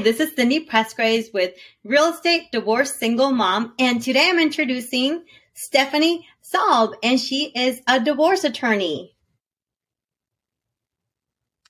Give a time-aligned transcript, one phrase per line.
[0.00, 1.52] Hi, this is Cindy Presgraves with
[1.84, 8.00] Real Estate Divorce Single Mom, and today I'm introducing Stephanie Salb, and she is a
[8.00, 9.14] divorce attorney.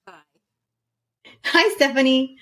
[0.07, 0.21] Hi.
[1.45, 2.37] Hi, Stephanie.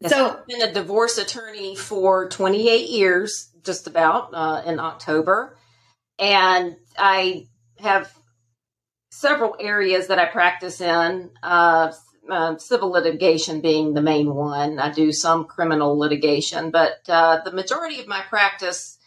[0.00, 5.56] Yes, So- I've been a divorce attorney for 28 years, just about uh, in October,
[6.18, 7.46] and I
[7.78, 8.12] have
[9.10, 11.30] several areas that I practice in.
[11.42, 11.92] Uh,
[12.30, 14.78] uh, civil litigation being the main one.
[14.78, 18.98] I do some criminal litigation, but uh, the majority of my practice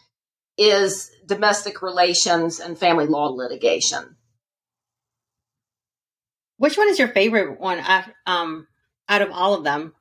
[0.58, 4.16] is domestic relations and family law litigation.
[6.58, 7.82] Which one is your favorite one
[8.28, 8.68] um,
[9.08, 9.94] out of all of them?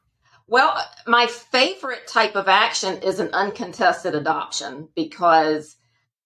[0.49, 5.77] Well, my favorite type of action is an uncontested adoption because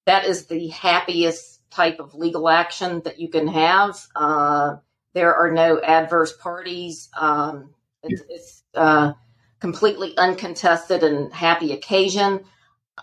[0.07, 4.01] that is the happiest type of legal action that you can have.
[4.15, 4.77] Uh,
[5.15, 7.09] there are no adverse parties.
[7.19, 9.13] Um, it's it's uh,
[9.61, 12.45] completely uncontested and happy occasion.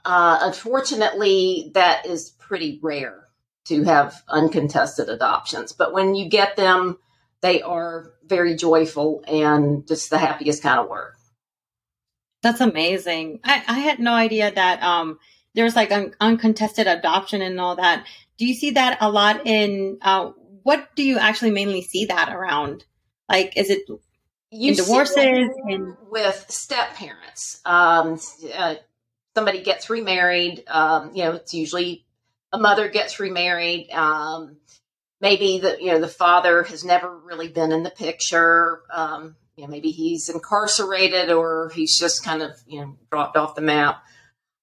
[0.05, 3.25] Uh, unfortunately, that is pretty rare
[3.65, 5.73] to have uncontested adoptions.
[5.73, 6.97] But when you get them,
[7.41, 11.15] they are very joyful and just the happiest kind of work.
[12.41, 13.41] That's amazing.
[13.43, 15.19] I, I had no idea that um,
[15.55, 18.05] there's like un- uncontested adoption and all that.
[18.37, 20.31] Do you see that a lot in uh,
[20.63, 22.85] what do you actually mainly see that around?
[23.27, 23.81] Like, is it
[24.51, 27.61] you In divorces and- with step parents.
[27.65, 28.19] Um,
[28.53, 28.75] uh,
[29.35, 30.63] somebody gets remarried.
[30.67, 32.05] Um, you know, it's usually
[32.51, 33.91] a mother gets remarried.
[33.91, 34.57] Um,
[35.21, 38.81] maybe the you know the father has never really been in the picture.
[38.91, 43.55] Um, you know, maybe he's incarcerated or he's just kind of you know dropped off
[43.55, 44.03] the map.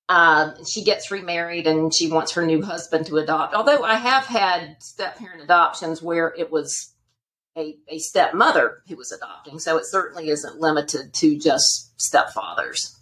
[0.09, 3.55] Uh, she gets remarried and she wants her new husband to adopt.
[3.55, 6.95] Although I have had step parent adoptions where it was
[7.57, 9.59] a, a stepmother who was adopting.
[9.59, 12.97] So it certainly isn't limited to just stepfathers.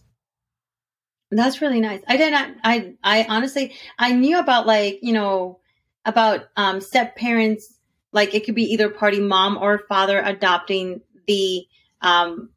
[1.31, 2.01] That's really nice.
[2.07, 2.51] I did not.
[2.63, 5.59] I I honestly I knew about like you know
[6.05, 7.73] about um step parents.
[8.13, 11.67] Like it could be either party mom or father adopting the
[12.01, 12.51] um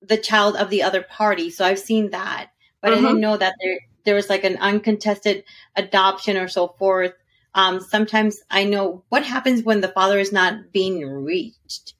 [0.00, 1.50] the child of the other party.
[1.50, 2.50] So I've seen that,
[2.82, 5.44] but I didn't know that there there was like an uncontested
[5.76, 7.12] adoption or so forth.
[7.54, 11.94] Um, sometimes I know what happens when the father is not being reached.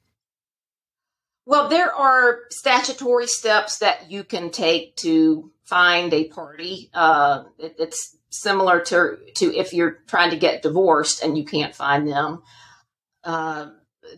[1.45, 6.89] Well, there are statutory steps that you can take to find a party.
[6.93, 11.75] Uh, it, it's similar to to if you're trying to get divorced and you can't
[11.75, 12.43] find them.
[13.23, 13.67] Uh,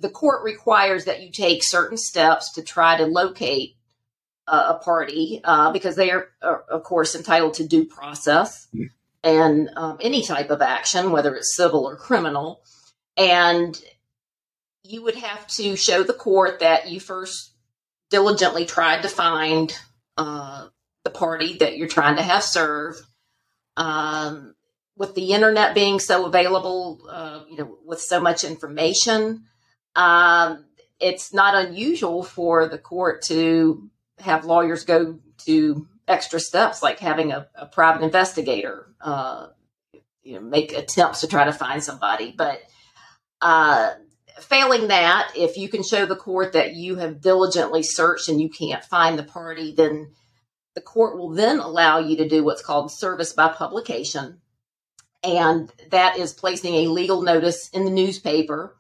[0.01, 3.75] the court requires that you take certain steps to try to locate
[4.47, 8.67] a party uh, because they are, are, of course, entitled to due process
[9.23, 12.61] and um, any type of action, whether it's civil or criminal.
[13.17, 13.79] And
[14.84, 17.53] you would have to show the court that you first
[18.11, 19.75] diligently tried to find
[20.17, 20.67] uh,
[21.03, 23.01] the party that you're trying to have served.
[23.78, 24.53] Um,
[24.97, 29.44] with the internet being so available, uh, you know, with so much information,
[29.95, 30.66] um,
[31.00, 33.89] it's not unusual for the court to
[34.19, 39.47] have lawyers go to extra steps, like having a, a private investigator, uh,
[40.23, 42.33] you know, make attempts to try to find somebody.
[42.35, 42.61] But
[43.41, 43.93] uh,
[44.39, 48.49] failing that, if you can show the court that you have diligently searched and you
[48.49, 50.11] can't find the party, then
[50.73, 54.41] the court will then allow you to do what's called service by publication.
[55.23, 58.75] And that is placing a legal notice in the newspaper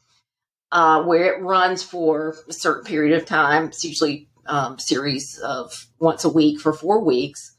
[0.71, 3.65] uh, where it runs for a certain period of time.
[3.65, 7.55] It's usually um, series of once a week for four weeks.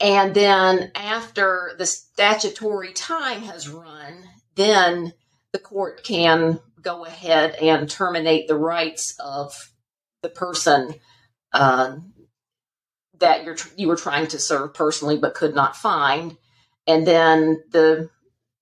[0.00, 5.14] And then after the statutory time has run, then
[5.52, 9.72] the court can go ahead and terminate the rights of
[10.22, 10.94] the person
[11.52, 11.96] uh,
[13.18, 16.36] that you're you were trying to serve personally but could not find,
[16.86, 18.10] and then the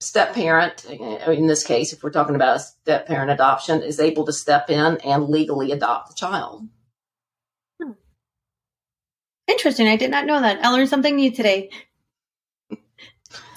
[0.00, 4.26] step parent, in this case, if we're talking about a step parent adoption, is able
[4.26, 6.68] to step in and legally adopt the child.
[9.48, 9.88] Interesting.
[9.88, 10.64] I did not know that.
[10.64, 11.70] I learned something new today.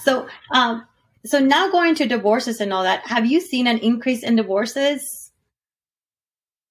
[0.00, 0.86] So, um,
[1.24, 5.32] so now going to divorces and all that, have you seen an increase in divorces?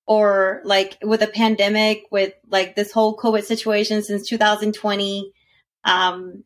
[0.07, 5.33] Or like with the pandemic, with like this whole COVID situation since 2020,
[5.83, 6.43] um,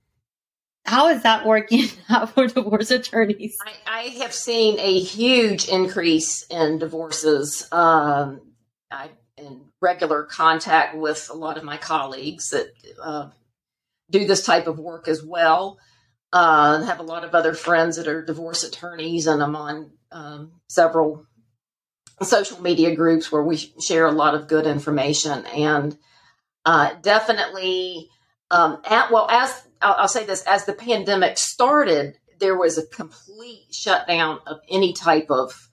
[0.86, 3.58] how is that working out for divorce attorneys?
[3.64, 7.68] I, I have seen a huge increase in divorces.
[7.72, 8.42] Um,
[8.90, 12.72] I'm in regular contact with a lot of my colleagues that
[13.02, 13.30] uh,
[14.10, 15.78] do this type of work as well.
[16.32, 20.52] Uh, have a lot of other friends that are divorce attorneys, and I'm on um,
[20.68, 21.26] several
[22.22, 25.98] social media groups where we share a lot of good information and
[26.66, 28.10] uh, definitely
[28.52, 32.86] um, at, well as I'll, I'll say this as the pandemic started there was a
[32.86, 35.70] complete shutdown of any type of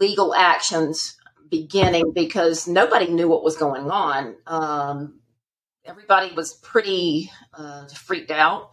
[0.00, 1.16] legal actions
[1.50, 4.36] beginning because nobody knew what was going on.
[4.46, 5.20] Um,
[5.84, 8.70] everybody was pretty uh, freaked out,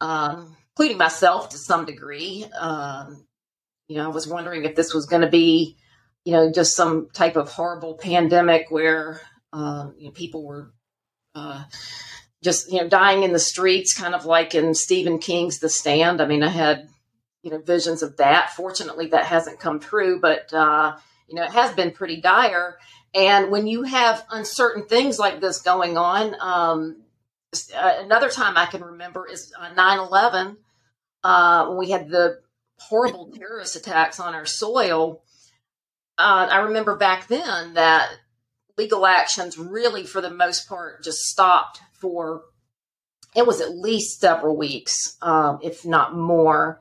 [0.00, 2.46] um, including myself to some degree.
[2.58, 3.26] Um,
[3.88, 5.76] you know, I was wondering if this was going to be,
[6.24, 9.20] you know, just some type of horrible pandemic where
[9.52, 10.72] uh, you know, people were
[11.34, 11.64] uh,
[12.42, 16.20] just, you know, dying in the streets, kind of like in Stephen King's The Stand.
[16.20, 16.88] I mean, I had,
[17.42, 18.50] you know, visions of that.
[18.50, 20.96] Fortunately, that hasn't come true, but uh,
[21.30, 22.78] you know, it has been pretty dire.
[23.14, 27.02] And when you have uncertain things like this going on, um,
[27.74, 30.56] uh, another time I can remember is 9 11,
[31.24, 32.40] uh, when we had the
[32.78, 35.22] horrible terrorist attacks on our soil.
[36.18, 38.10] Uh, I remember back then that
[38.76, 42.42] legal actions really, for the most part, just stopped for
[43.36, 46.80] it was at least several weeks, um, if not more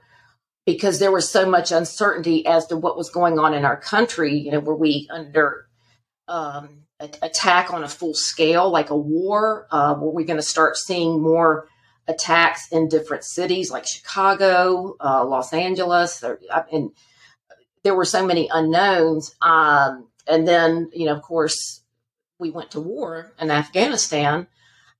[0.74, 4.38] because there was so much uncertainty as to what was going on in our country.
[4.38, 5.66] You know, were we under
[6.28, 9.66] um, attack on a full scale, like a war?
[9.72, 11.68] Uh, were we going to start seeing more
[12.08, 16.24] attacks in different cities, like Chicago, uh, Los Angeles?
[16.24, 16.40] Or,
[16.72, 16.92] and
[17.84, 19.36] there were so many unknowns.
[19.42, 21.82] Um, and then, you know, of course,
[22.38, 24.46] we went to war in Afghanistan.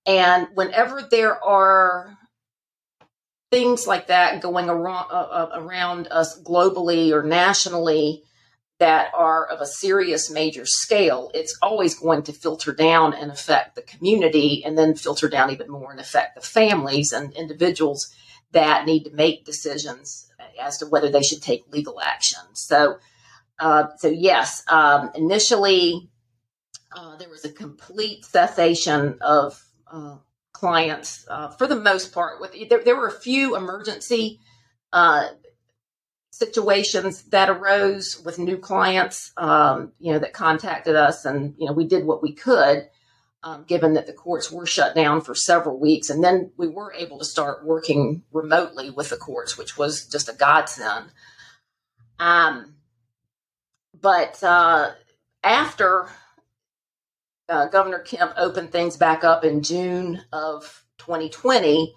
[0.08, 2.18] And whenever there are
[3.52, 8.24] things like that going around, uh, uh, around us globally or nationally
[8.80, 13.76] that are of a serious major scale, it's always going to filter down and affect
[13.76, 18.16] the community and then filter down even more and affect the families and individuals
[18.52, 20.32] that need to make decisions
[20.62, 22.40] as to whether they should take legal action.
[22.54, 22.98] So,
[23.60, 26.10] uh, so yes, um, initially
[26.96, 29.62] uh, there was a complete cessation of
[29.92, 30.18] uh,
[30.60, 32.42] clients uh, for the most part.
[32.42, 34.40] With there, there were a few emergency
[34.92, 35.30] uh,
[36.32, 41.74] situations that arose with new clients, um, you know, that contacted us, and you know,
[41.74, 42.90] we did what we could.
[43.42, 46.94] Um, given that the courts were shut down for several weeks, and then we were
[46.94, 51.06] able to start working remotely with the courts, which was just a godsend.
[52.20, 52.76] Um,
[53.94, 54.92] but uh,
[55.42, 56.10] after
[57.50, 61.94] uh, Governor Kemp opened things back up in June of 2020,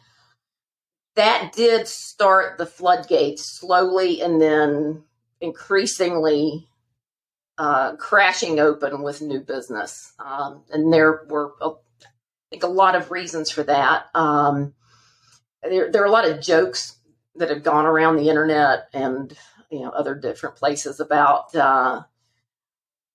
[1.14, 5.04] that did start the floodgates slowly and then
[5.40, 6.66] increasingly
[7.58, 10.12] uh, crashing open with new business.
[10.18, 11.74] Um, and there were, I
[12.50, 14.06] think, a lot of reasons for that.
[14.14, 14.74] Um,
[15.62, 16.96] there, there are a lot of jokes
[17.36, 19.36] that have gone around the internet and
[19.70, 22.02] you know other different places about uh,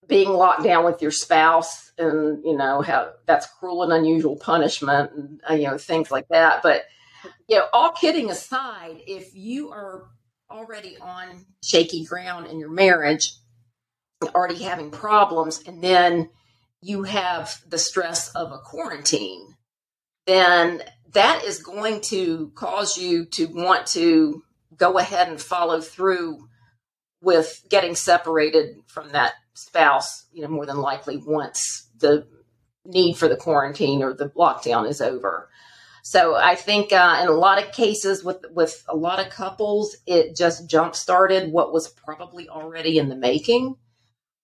[0.08, 5.12] being locked down with your spouse and you know how that's cruel and unusual punishment
[5.14, 6.62] and uh, you know things like that.
[6.64, 6.84] But
[7.48, 10.06] you know all kidding aside if you are
[10.50, 13.34] already on shaky ground in your marriage
[14.34, 16.30] already having problems and then
[16.82, 19.56] you have the stress of a quarantine
[20.26, 20.82] then
[21.14, 24.42] that is going to cause you to want to
[24.76, 26.48] go ahead and follow through
[27.22, 32.28] with getting separated from that spouse, you know, more than likely once the
[32.86, 35.50] need for the quarantine or the lockdown is over.
[36.04, 39.98] So I think uh, in a lot of cases with with a lot of couples,
[40.06, 43.76] it just jump started what was probably already in the making.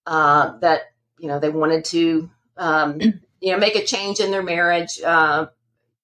[0.06, 3.00] Uh, that you know they wanted to um,
[3.40, 5.46] you know make a change in their marriage uh,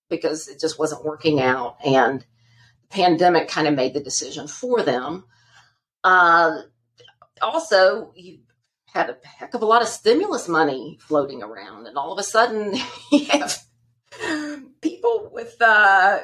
[0.10, 4.82] because it just wasn't working out, and the pandemic kind of made the decision for
[4.82, 5.26] them.
[6.04, 6.62] Uh,
[7.42, 8.40] also, you
[8.86, 12.24] had a heck of a lot of stimulus money floating around, and all of a
[12.24, 12.76] sudden
[13.12, 13.58] you have
[14.82, 16.20] people with uh,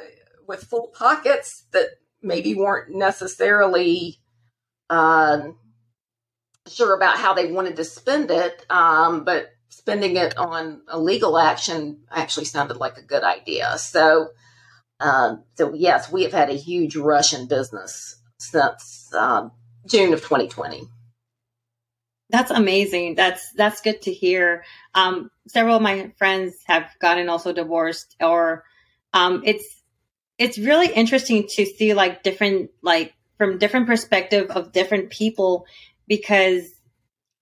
[0.46, 1.86] with full pockets that
[2.22, 4.18] maybe weren't necessarily
[4.90, 5.48] uh,
[6.68, 11.38] sure about how they wanted to spend it, um, but spending it on a legal
[11.38, 13.76] action actually sounded like a good idea.
[13.78, 14.30] So,
[15.00, 19.12] um, so yes, we have had a huge rush in business since
[19.86, 20.88] June of 2020.
[22.28, 23.14] That's amazing.
[23.14, 24.64] That's that's good to hear.
[24.94, 28.64] Um, several of my friends have gotten also divorced, or
[29.12, 29.82] um, it's
[30.38, 35.66] it's really interesting to see like different like from different perspective of different people
[36.08, 36.68] because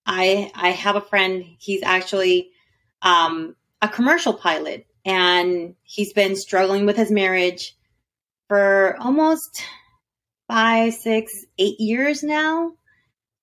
[0.05, 1.43] I I have a friend.
[1.57, 2.51] He's actually
[3.01, 7.75] um, a commercial pilot, and he's been struggling with his marriage
[8.47, 9.63] for almost
[10.47, 12.73] five, six, eight years now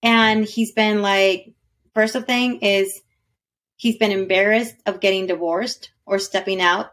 [0.02, 1.52] And he's been like,
[1.94, 3.00] first of thing is
[3.76, 6.92] he's been embarrassed of getting divorced or stepping out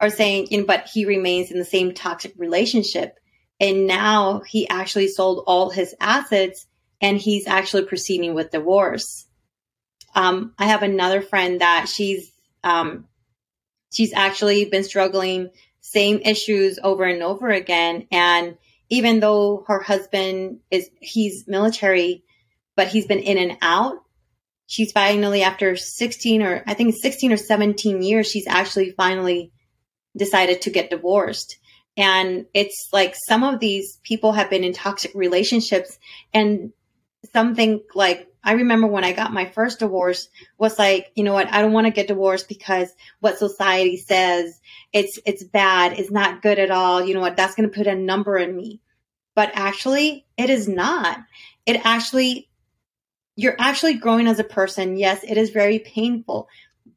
[0.00, 3.18] or saying, you know, but he remains in the same toxic relationship.
[3.60, 6.66] And now he actually sold all his assets
[7.00, 9.26] and he's actually proceeding with divorce.
[10.14, 12.30] Um, I have another friend that she's,
[12.64, 13.06] um,
[13.92, 18.06] she's actually been struggling same issues over and over again.
[18.12, 18.58] And
[18.92, 22.24] even though her husband is, he's military,
[22.76, 23.94] but he's been in and out,
[24.66, 29.50] she's finally, after 16 or I think 16 or 17 years, she's actually finally
[30.14, 31.56] decided to get divorced.
[31.96, 35.98] And it's like some of these people have been in toxic relationships
[36.34, 36.74] and
[37.32, 41.52] something like I remember when I got my first divorce was like, you know what,
[41.52, 44.60] I don't want to get divorced because what society says
[44.92, 47.02] it's it's bad, it's not good at all.
[47.02, 48.81] You know what, that's going to put a number in me.
[49.34, 51.18] But actually, it is not.
[51.66, 52.48] It actually
[53.34, 54.96] you're actually growing as a person.
[54.96, 56.48] Yes, it is very painful.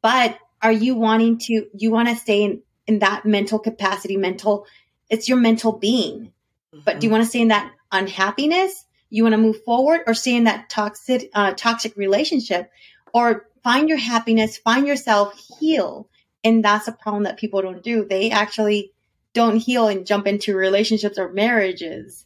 [0.02, 4.66] But are you wanting to you want to stay in in that mental capacity, mental
[5.08, 6.32] it's your mental being.
[6.74, 6.80] Mm-hmm.
[6.84, 7.12] But do you mm-hmm.
[7.18, 8.86] want to stay in that unhappiness?
[9.10, 12.70] you want to move forward or stay in that toxic uh, toxic relationship
[13.12, 16.08] or find your happiness find yourself heal
[16.44, 18.92] and that's a problem that people don't do they actually
[19.32, 22.25] don't heal and jump into relationships or marriages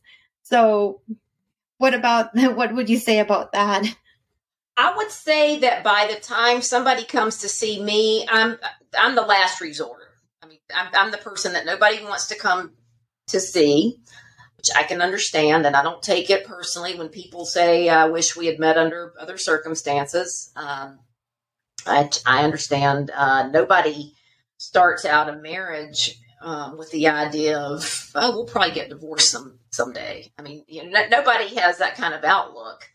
[0.50, 1.00] so
[1.78, 3.84] what about what would you say about that
[4.76, 8.58] i would say that by the time somebody comes to see me i'm
[8.98, 10.02] i'm the last resort
[10.42, 12.72] i mean i'm, I'm the person that nobody wants to come
[13.28, 14.00] to see
[14.60, 18.36] which I can understand, and I don't take it personally when people say, "I wish
[18.36, 20.98] we had met under other circumstances." Um,
[21.86, 23.10] I, I understand.
[23.10, 24.12] Uh, nobody
[24.58, 29.59] starts out a marriage um, with the idea of, "Oh, we'll probably get divorced some
[29.70, 32.88] someday." I mean, you know, nobody has that kind of outlook.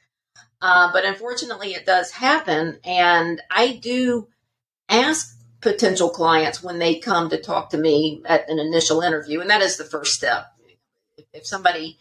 [0.62, 4.27] Uh, but unfortunately, it does happen, and I do
[4.89, 9.50] ask potential clients when they come to talk to me at an initial interview, and
[9.50, 10.55] that is the first step
[11.36, 11.98] if somebody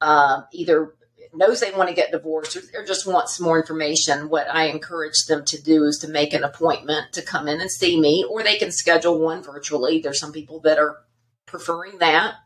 [0.00, 0.94] uh, either
[1.34, 5.26] knows they want to get divorced or, or just wants more information, what I encourage
[5.28, 8.42] them to do is to make an appointment to come in and see me, or
[8.42, 10.00] they can schedule one virtually.
[10.00, 10.98] There's some people that are
[11.44, 12.36] preferring that,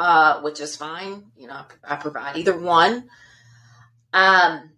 [0.00, 1.24] uh, which is fine.
[1.36, 3.10] You know, I, provide either one.
[4.14, 4.70] Um,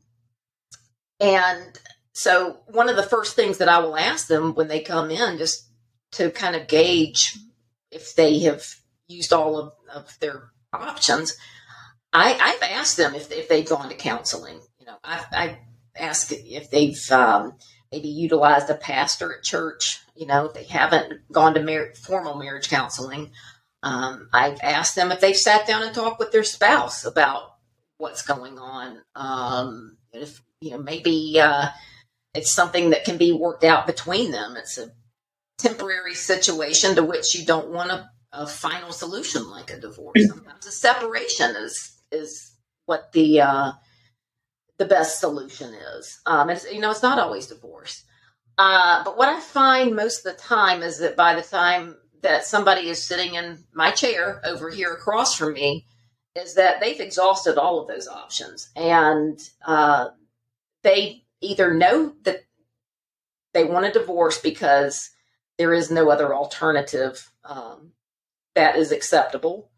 [1.21, 1.81] and
[2.13, 5.39] so one of the first things that I will ask them when they come in,
[5.39, 5.69] just
[6.13, 7.39] to kind of gauge
[7.93, 8.67] if they have
[9.07, 11.39] used all of, of their options.
[12.13, 14.61] I, I've asked them if, if they've gone to counseling.
[14.81, 15.59] You know, I, I
[15.97, 17.55] asked if they've um,
[17.93, 20.01] maybe utilized a pastor at church.
[20.17, 23.31] You know, if they haven't gone to mar- formal marriage counseling.
[23.83, 27.57] Um, I've asked them if they've sat down and talked with their spouse about
[27.99, 29.03] what's going on.
[29.15, 31.69] Um, if you know, maybe uh,
[32.35, 34.57] it's something that can be worked out between them.
[34.57, 34.91] It's a
[35.59, 40.27] temporary situation to which you don't want to a final solution like a divorce.
[40.27, 42.53] Sometimes a separation is is
[42.87, 43.73] what the uh,
[44.79, 46.21] the best solution is.
[46.27, 48.05] Um, and you know, it's not always divorce.
[48.59, 52.47] Uh, but what I find most of the time is that by the time that
[52.47, 55.87] somebody is sitting in my chair over here across from me,
[56.35, 58.71] is that they've exhausted all of those options.
[58.75, 60.11] And uh,
[60.83, 62.45] they either know that
[63.53, 65.11] they want a divorce because
[65.59, 67.93] there is no other alternative um,
[68.55, 69.71] that is acceptable,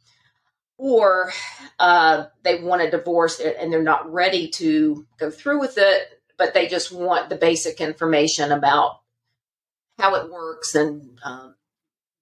[0.76, 1.32] or
[1.78, 6.54] uh, they want a divorce and they're not ready to go through with it, but
[6.54, 9.00] they just want the basic information about
[9.98, 11.54] how it works and um,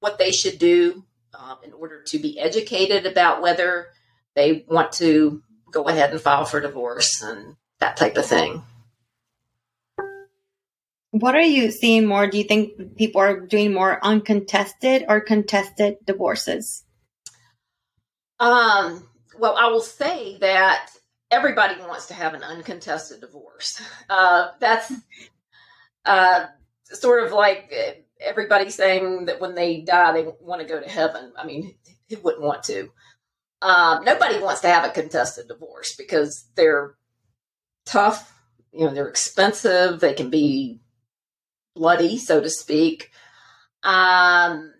[0.03, 3.87] what they should do um, in order to be educated about whether
[4.35, 8.63] they want to go ahead and file for divorce and that type of thing.
[11.13, 12.27] What are you seeing more?
[12.27, 16.85] Do you think people are doing more uncontested or contested divorces?
[18.41, 19.07] Um,
[19.39, 20.91] well, I will say that
[21.31, 23.81] everybody wants to have an uncontested divorce.
[24.11, 24.93] Uh, that's
[26.05, 26.47] uh,
[26.85, 27.73] sort of like
[28.25, 31.33] everybody saying that when they die, they want to go to heaven.
[31.37, 31.75] I mean,
[32.09, 32.91] who wouldn't want to?
[33.61, 36.97] Um, nobody wants to have a contested divorce because they're
[37.87, 38.33] tough.
[38.73, 40.00] You know, they're expensive.
[40.00, 40.81] They can be
[41.75, 43.11] bloody, so to speak.
[43.83, 44.73] Um,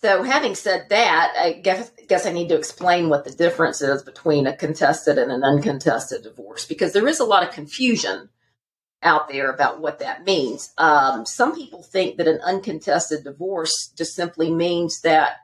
[0.00, 4.02] so, having said that, I guess, guess I need to explain what the difference is
[4.02, 8.28] between a contested and an uncontested divorce because there is a lot of confusion
[9.02, 10.72] out there about what that means.
[10.78, 15.36] Um, some people think that an uncontested divorce just simply means that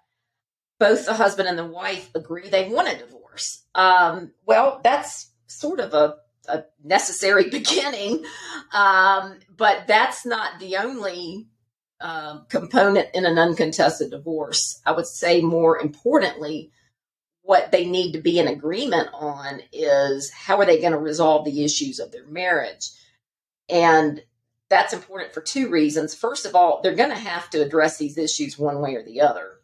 [0.79, 3.65] both the husband and the wife agree they want a divorce.
[3.75, 8.25] Um, well, that's sort of a a necessary beginning,
[8.73, 11.47] um, but that's not the only
[12.01, 14.81] um, component in an uncontested divorce.
[14.85, 16.71] I would say more importantly,
[17.43, 21.45] what they need to be in agreement on is how are they going to resolve
[21.45, 22.91] the issues of their marriage.
[23.69, 24.23] And
[24.69, 26.15] that's important for two reasons.
[26.15, 29.21] First of all, they're going to have to address these issues one way or the
[29.21, 29.61] other.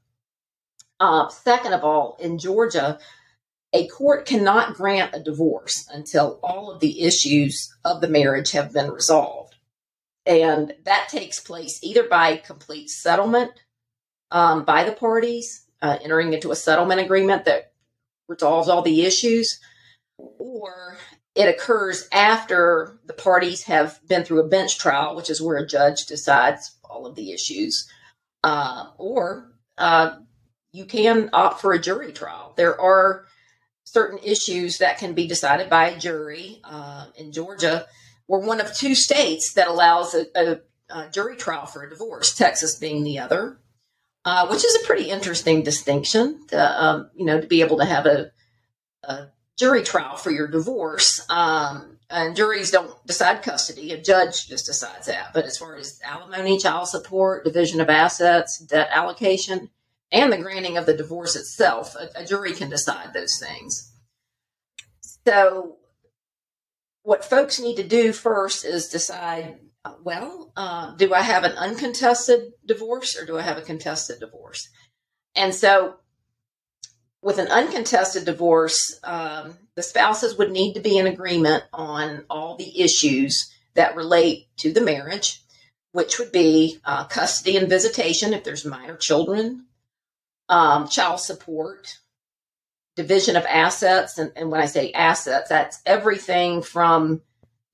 [0.99, 2.99] Uh, second of all, in Georgia,
[3.73, 8.73] a court cannot grant a divorce until all of the issues of the marriage have
[8.73, 9.55] been resolved.
[10.27, 13.53] And that takes place either by complete settlement
[14.31, 17.73] um, by the parties, uh, entering into a settlement agreement that
[18.29, 19.61] resolves all the issues,
[20.17, 20.99] or
[21.35, 25.67] it occurs after the parties have been through a bench trial, which is where a
[25.67, 27.89] judge decides all of the issues,
[28.43, 30.17] uh, or uh,
[30.73, 32.53] you can opt for a jury trial.
[32.57, 33.27] There are
[33.85, 36.61] certain issues that can be decided by a jury.
[36.65, 37.87] Uh, in Georgia,
[38.29, 40.61] we're one of two states that allows a, a,
[40.91, 43.59] a jury trial for a divorce, Texas being the other.
[44.23, 47.87] Uh, which is a pretty interesting distinction, to, um, you know, to be able to
[47.87, 48.31] have a,
[49.03, 49.29] a
[49.61, 51.25] jury trial for your divorce.
[51.29, 55.33] Um, and juries don't decide custody; a judge just decides that.
[55.33, 59.71] But as far as alimony, child support, division of assets, debt allocation,
[60.11, 63.93] and the granting of the divorce itself, a, a jury can decide those things.
[65.25, 65.77] So,
[67.03, 71.53] what folks need to do first is decide uh, well, uh, do I have an
[71.53, 74.69] uncontested divorce or do I have a contested divorce?
[75.35, 75.97] And so,
[77.23, 82.57] with an uncontested divorce, um, the spouses would need to be in agreement on all
[82.57, 85.43] the issues that relate to the marriage,
[85.93, 89.67] which would be uh, custody and visitation if there's minor children,
[90.49, 91.99] um, child support,
[92.97, 94.19] division of assets.
[94.19, 97.23] And, and, when I say assets, that's everything from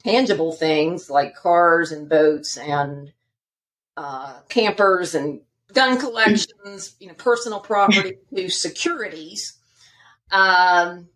[0.05, 3.13] tangible things like cars and boats and
[3.97, 5.41] uh, campers and
[5.73, 9.59] gun collections, you know, personal property to securities,
[10.31, 11.09] um,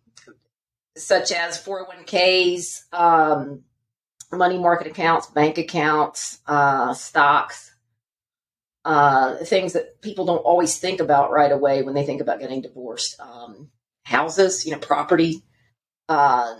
[0.97, 3.63] such as 401ks, um,
[4.31, 7.73] money market accounts, bank accounts, uh, stocks,
[8.83, 12.61] uh, things that people don't always think about right away when they think about getting
[12.61, 13.19] divorced.
[13.19, 13.69] Um,
[14.03, 15.43] houses, you know, property,
[16.09, 16.55] uh,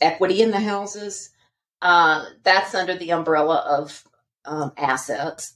[0.00, 1.30] equity in the houses.
[1.80, 4.04] Uh, that's under the umbrella of
[4.44, 5.54] um, assets.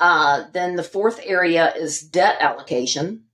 [0.00, 3.24] Uh, then the fourth area is debt allocation.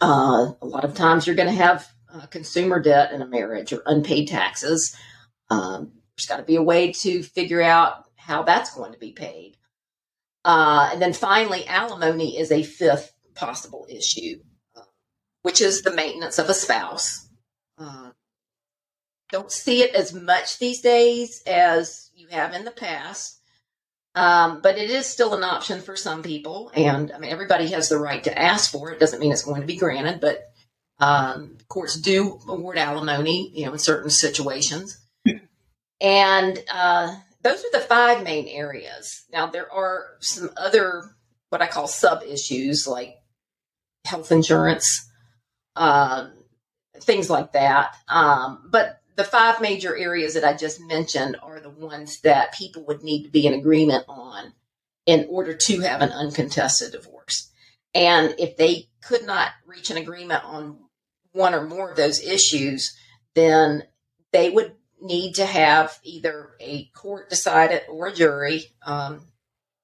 [0.00, 1.88] Uh, a lot of times you're going to have
[2.30, 4.94] consumer debt in a marriage or unpaid taxes.
[5.50, 9.12] Um, there's got to be a way to figure out how that's going to be
[9.12, 9.56] paid.
[10.44, 14.40] Uh, and then finally, alimony is a fifth possible issue,
[14.76, 14.82] uh,
[15.42, 17.28] which is the maintenance of a spouse.
[17.78, 18.10] Uh,
[19.30, 23.40] don't see it as much these days as you have in the past,
[24.14, 26.70] um, but it is still an option for some people.
[26.74, 29.00] And I mean, everybody has the right to ask for it.
[29.00, 30.50] Doesn't mean it's going to be granted, but
[30.98, 35.00] um, courts do award alimony, you know, in certain situations.
[36.00, 39.24] And uh, those are the five main areas.
[39.32, 41.04] Now, there are some other,
[41.48, 43.16] what I call sub issues like
[44.04, 45.08] health insurance,
[45.76, 46.32] um,
[47.00, 47.96] things like that.
[48.08, 52.84] Um, but the five major areas that I just mentioned are the ones that people
[52.86, 54.52] would need to be in agreement on
[55.06, 57.50] in order to have an uncontested divorce.
[57.94, 60.78] And if they could not reach an agreement on
[61.32, 62.96] one or more of those issues,
[63.34, 63.84] then
[64.32, 68.64] they would need to have either a court decided or a jury.
[68.84, 69.26] Um,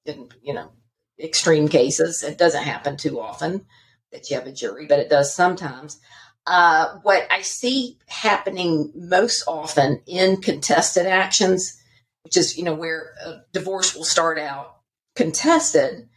[0.05, 0.71] in you know
[1.19, 3.65] extreme cases, it doesn't happen too often
[4.11, 5.99] that you have a jury, but it does sometimes.
[6.47, 11.79] Uh, what I see happening most often in contested actions,
[12.23, 14.77] which is you know where a divorce will start out
[15.15, 16.09] contested,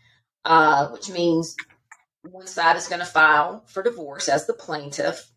[0.45, 1.55] uh, which means
[2.23, 5.31] one side is going to file for divorce as the plaintiff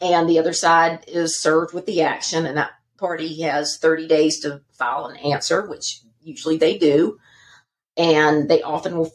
[0.00, 4.40] and the other side is served with the action, and that party has 30 days
[4.40, 7.18] to file an answer, which usually they do,
[7.96, 9.12] and they often will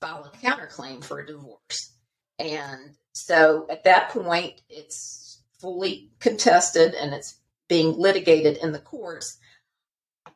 [0.00, 1.92] file a counterclaim for a divorce.
[2.38, 7.34] And so at that point, it's fully contested and it's
[7.68, 9.38] being litigated in the courts.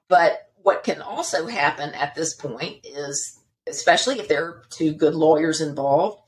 [0.08, 5.14] But what can also happen at this point is, especially if there are two good
[5.14, 6.20] lawyers involved,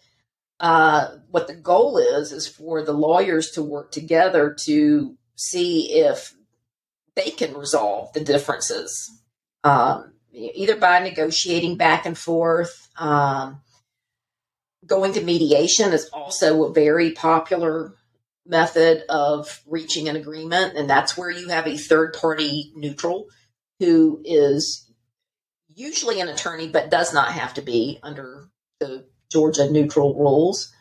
[0.60, 6.34] uh, what the goal is is for the lawyers to work together to see if
[7.16, 9.10] they can resolve the differences,
[9.64, 12.88] um, either by negotiating back and forth.
[12.96, 13.60] Um,
[14.86, 17.94] going to mediation is also a very popular
[18.46, 23.26] method of reaching an agreement, and that's where you have a third party neutral
[23.80, 24.90] who is
[25.74, 28.48] usually an attorney, but does not have to be under
[28.80, 30.72] the Georgia neutral rules.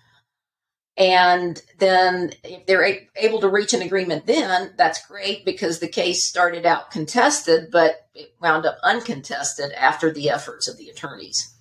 [0.96, 6.30] And then if they're able to reach an agreement, then that's great because the case
[6.30, 11.53] started out contested, but it wound up uncontested after the efforts of the attorneys.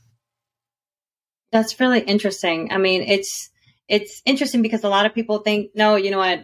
[1.53, 2.73] That's really interesting.
[2.73, 3.51] I mean, it's
[3.87, 6.43] it's interesting because a lot of people think, no, you know what,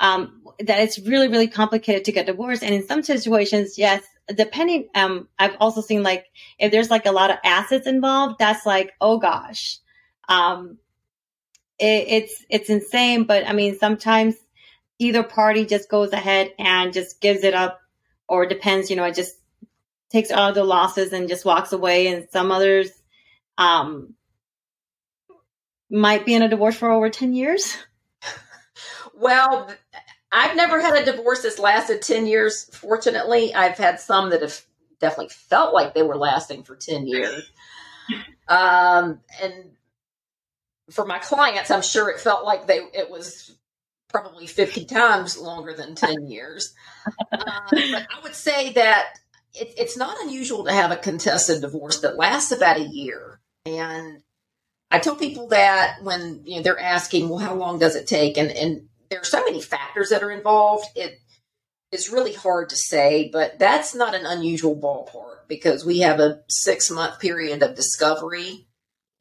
[0.00, 4.02] um, that it's really really complicated to get divorced, and in some situations, yes,
[4.34, 4.88] depending.
[4.96, 6.26] Um, I've also seen like
[6.58, 9.78] if there's like a lot of assets involved, that's like, oh gosh,
[10.28, 10.78] um,
[11.78, 13.24] it, it's it's insane.
[13.24, 14.34] But I mean, sometimes
[14.98, 17.80] either party just goes ahead and just gives it up,
[18.26, 18.90] or depends.
[18.90, 19.36] You know, it just
[20.10, 22.90] takes all the losses and just walks away, and some others.
[23.56, 24.14] Um,
[25.92, 27.76] might be in a divorce for over 10 years?
[29.14, 29.70] Well,
[30.32, 32.64] I've never had a divorce that's lasted 10 years.
[32.74, 34.60] Fortunately, I've had some that have
[35.00, 37.50] definitely felt like they were lasting for 10 years.
[38.48, 39.72] Um, and
[40.90, 43.56] for my clients, I'm sure it felt like they it was
[44.08, 46.74] probably 50 times longer than 10 years.
[47.32, 49.18] Uh, but I would say that
[49.54, 53.40] it, it's not unusual to have a contested divorce that lasts about a year.
[53.64, 54.22] And
[54.92, 58.36] I tell people that when you know they're asking, well, how long does it take?
[58.36, 60.86] And and there are so many factors that are involved.
[60.94, 61.18] It
[61.90, 66.42] is really hard to say, but that's not an unusual ballpark because we have a
[66.48, 68.66] six month period of discovery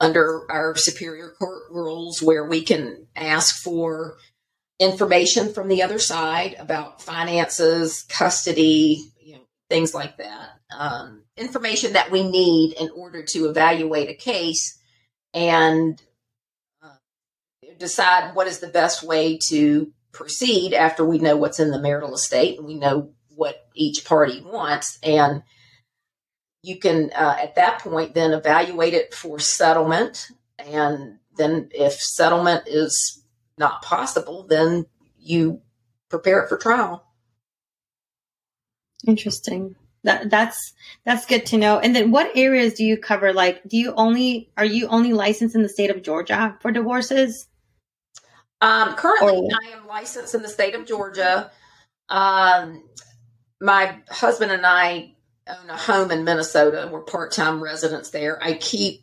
[0.02, 4.18] under our superior court rules where we can ask for
[4.80, 10.50] information from the other side about finances, custody, you know, things like that.
[10.78, 14.80] Um, information that we need in order to evaluate a case
[15.34, 16.02] and
[16.84, 16.90] uh,
[17.78, 22.14] decide what is the best way to proceed after we know what's in the marital
[22.14, 25.00] estate and we know what each party wants.
[25.02, 25.44] And
[26.64, 30.28] you can uh, at that point then evaluate it for settlement.
[30.60, 33.24] And then if settlement is
[33.58, 34.86] not possible then
[35.20, 35.62] you
[36.10, 37.06] prepare it for trial.
[39.08, 40.74] Interesting that that's
[41.06, 41.80] that's good to know.
[41.80, 43.34] And then what areas do you cover?
[43.34, 47.48] Like, do you only are you only licensed in the state of Georgia for divorces?
[48.62, 51.52] Um, currently, or, I am licensed in the state of Georgia.
[52.10, 52.84] Um,
[53.60, 55.14] my husband and I
[55.48, 56.84] own a home in Minnesota.
[56.84, 58.42] And we're part time residents there.
[58.44, 59.02] I keep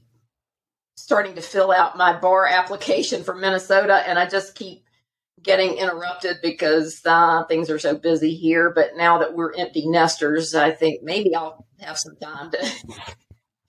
[0.96, 4.84] starting to fill out my bar application for Minnesota, and I just keep
[5.42, 8.70] getting interrupted because uh, things are so busy here.
[8.74, 12.72] But now that we're empty nesters, I think maybe I'll have some time to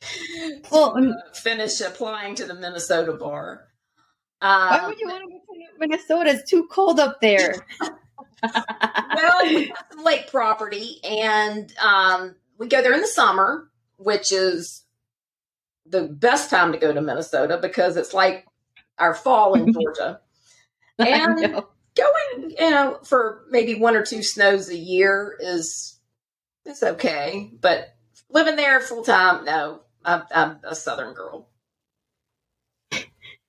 [0.72, 3.66] well uh, finish applying to the Minnesota bar.
[4.40, 6.30] Why would you want to go to Minnesota?
[6.30, 7.56] It's too cold up there.
[7.82, 14.32] well, we have some lake property, and um, we go there in the summer, which
[14.32, 14.86] is
[15.86, 18.46] the best time to go to Minnesota because it's like
[18.98, 20.22] our fall in Georgia.
[21.08, 21.64] And
[21.96, 25.98] going, you know, for maybe one or two snows a year is
[26.66, 27.96] is okay, but
[28.30, 29.82] living there full time, no.
[30.06, 31.50] I'm, I'm a Southern girl.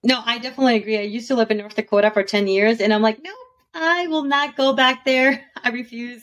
[0.03, 0.99] No, I definitely agree.
[0.99, 3.33] I used to live in North Dakota for 10 years and I'm like, no,
[3.75, 5.45] I will not go back there.
[5.63, 6.23] I refuse.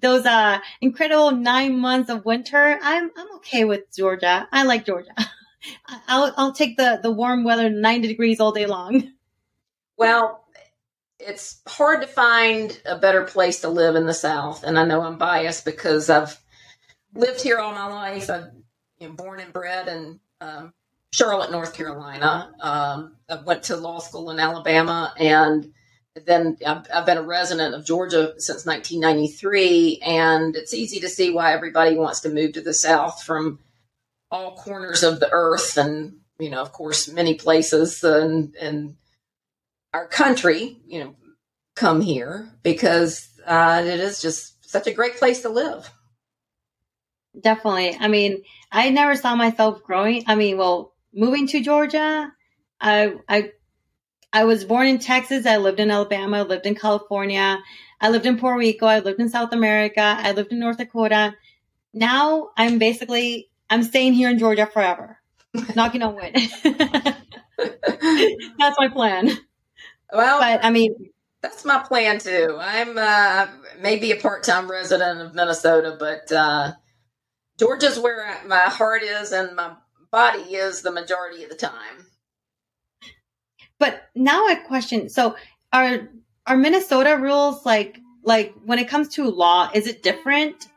[0.00, 4.46] Those uh incredible nine months of winter, I'm I'm okay with Georgia.
[4.52, 5.14] I like Georgia.
[6.08, 9.12] I'll I'll take the the warm weather, 90 degrees all day long.
[9.96, 10.45] Well,
[11.18, 14.62] it's hard to find a better place to live in the South.
[14.64, 16.38] And I know I'm biased because I've
[17.14, 18.30] lived here all my life.
[18.30, 18.64] I'm
[18.98, 20.72] you know, born and bred in um,
[21.12, 22.52] Charlotte, North Carolina.
[22.60, 25.72] Um, I went to law school in Alabama, and
[26.26, 30.00] then I've, I've, been a resident of Georgia since 1993.
[30.04, 33.58] And it's easy to see why everybody wants to move to the South from
[34.30, 38.96] all corners of the earth, and you know, of course, many places and and
[39.96, 41.14] our country, you know,
[41.74, 45.90] come here because uh, it is just such a great place to live.
[47.38, 47.96] Definitely.
[47.98, 50.24] I mean, I never saw myself growing.
[50.26, 52.30] I mean, well, moving to Georgia,
[52.80, 53.52] I, I,
[54.32, 55.46] I was born in Texas.
[55.46, 56.38] I lived in Alabama.
[56.38, 57.58] I lived in California.
[57.98, 58.86] I lived in Puerto Rico.
[58.86, 60.02] I lived in South America.
[60.02, 61.34] I lived in North Dakota.
[61.94, 65.18] Now I'm basically, I'm staying here in Georgia forever.
[65.74, 66.36] Knocking on wood.
[67.56, 69.30] That's my plan.
[70.12, 71.10] Well, but I mean,
[71.42, 72.58] that's my plan too.
[72.60, 73.46] I'm uh,
[73.80, 76.72] maybe a part-time resident of Minnesota, but uh,
[77.58, 79.74] Georgia's where my heart is and my
[80.10, 82.06] body is the majority of the time.
[83.78, 85.36] But now a question: So,
[85.72, 86.08] are
[86.46, 90.68] are Minnesota rules like like when it comes to law, is it different?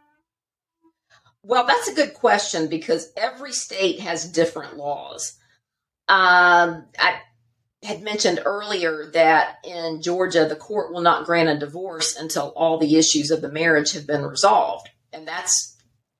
[1.44, 5.38] Well, that's a good question because every state has different laws.
[6.10, 7.22] Um, I
[7.84, 12.78] had mentioned earlier that in Georgia, the court will not grant a divorce until all
[12.78, 14.90] the issues of the marriage have been resolved.
[15.14, 15.78] And that's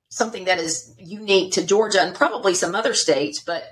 [0.08, 3.40] something that is unique to Georgia and probably some other states.
[3.40, 3.62] But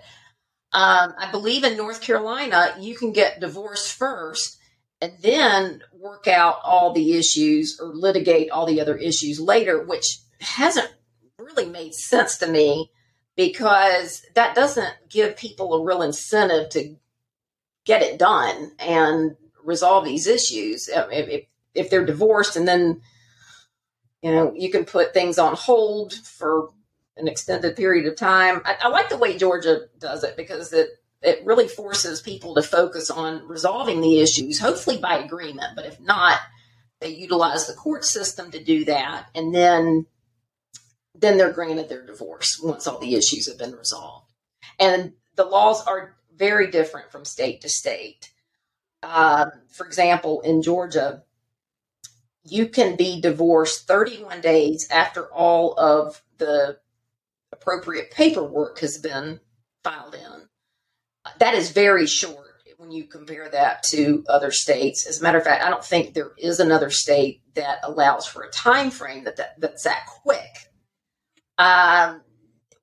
[0.72, 4.58] um, I believe in North Carolina, you can get divorced first
[5.00, 10.18] and then work out all the issues or litigate all the other issues later, which
[10.40, 10.92] hasn't
[11.38, 12.90] really made sense to me
[13.36, 16.96] because that doesn't give people a real incentive to
[17.88, 20.88] get it done and resolve these issues.
[20.88, 23.00] If, if they're divorced and then,
[24.22, 26.68] you know, you can put things on hold for
[27.16, 28.60] an extended period of time.
[28.64, 32.62] I, I like the way Georgia does it because it it really forces people to
[32.62, 35.74] focus on resolving the issues, hopefully by agreement.
[35.74, 36.38] But if not,
[37.00, 40.06] they utilize the court system to do that, and then
[41.14, 44.30] then they're granted their divorce once all the issues have been resolved.
[44.78, 48.30] And the laws are very different from state to state.
[49.02, 51.22] Um, for example, in Georgia,
[52.44, 56.78] you can be divorced 31 days after all of the
[57.52, 59.40] appropriate paperwork has been
[59.84, 60.48] filed in.
[61.38, 62.46] That is very short
[62.78, 65.06] when you compare that to other states.
[65.06, 68.42] As a matter of fact, I don't think there is another state that allows for
[68.42, 70.70] a time frame that, that that's that quick.
[71.58, 72.22] Um,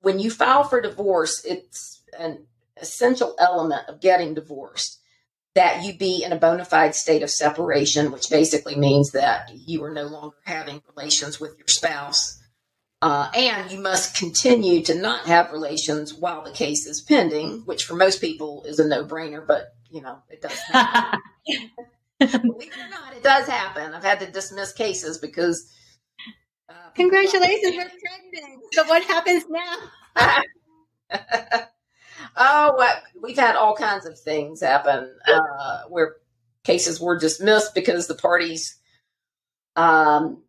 [0.02, 2.46] when you file for divorce, it's an
[2.82, 5.00] essential element of getting divorced
[5.56, 9.84] that you be in a bona fide state of separation, which basically means that you
[9.84, 12.42] are no longer having relations with your spouse.
[13.02, 17.86] Uh, and you must continue to not have relations while the case is pending, which
[17.86, 21.20] for most people is a no brainer, but you know, it does happen.
[22.20, 23.94] Believe it or not, it does happen.
[23.94, 25.72] I've had to dismiss cases because.
[26.68, 28.64] Uh, Congratulations, you're pregnant.
[28.74, 30.42] So what happens now?
[32.36, 36.16] oh, we've had all kinds of things happen uh, where
[36.64, 38.78] cases were dismissed because the parties,
[39.76, 40.44] um,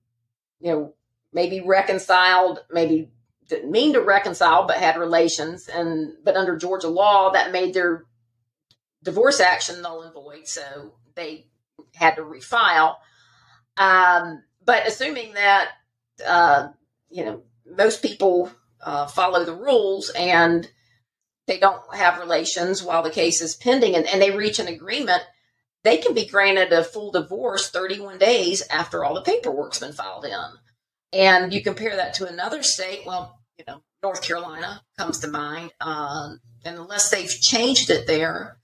[0.60, 0.94] you know,
[1.32, 3.10] maybe reconciled, maybe
[3.48, 8.04] didn't mean to reconcile, but had relations, and but under Georgia law, that made their
[9.02, 11.46] divorce action null and void, so they
[11.94, 12.96] had to refile.
[13.76, 15.70] Um, but assuming that
[16.26, 16.68] uh,
[17.10, 18.50] you know most people
[18.80, 20.68] uh, follow the rules and
[21.46, 25.22] they don't have relations while the case is pending and, and they reach an agreement,
[25.84, 30.24] they can be granted a full divorce 31 days after all the paperwork's been filed
[30.24, 30.32] in.
[31.12, 35.72] And you compare that to another state, well, you know, North Carolina comes to mind.
[35.80, 38.58] Um, and unless they've changed it there,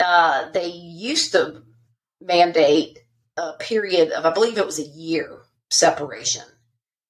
[0.00, 1.62] uh, they used to
[2.20, 2.98] mandate
[3.36, 5.38] a period of, I believe it was a year
[5.70, 6.44] separation.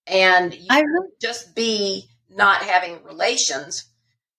[0.06, 3.86] And you I would just be not having relations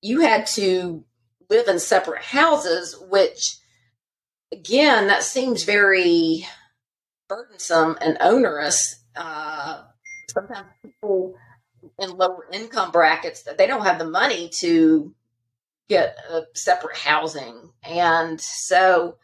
[0.02, 1.04] you had to
[1.50, 3.58] live in separate houses, which
[4.52, 6.48] again, that seems very
[7.28, 9.04] burdensome and onerous.
[9.16, 9.84] Uh,
[10.30, 11.36] sometimes people
[11.98, 15.14] in lower income brackets they don't have the money to
[15.88, 16.18] get
[16.54, 19.18] separate housing, and so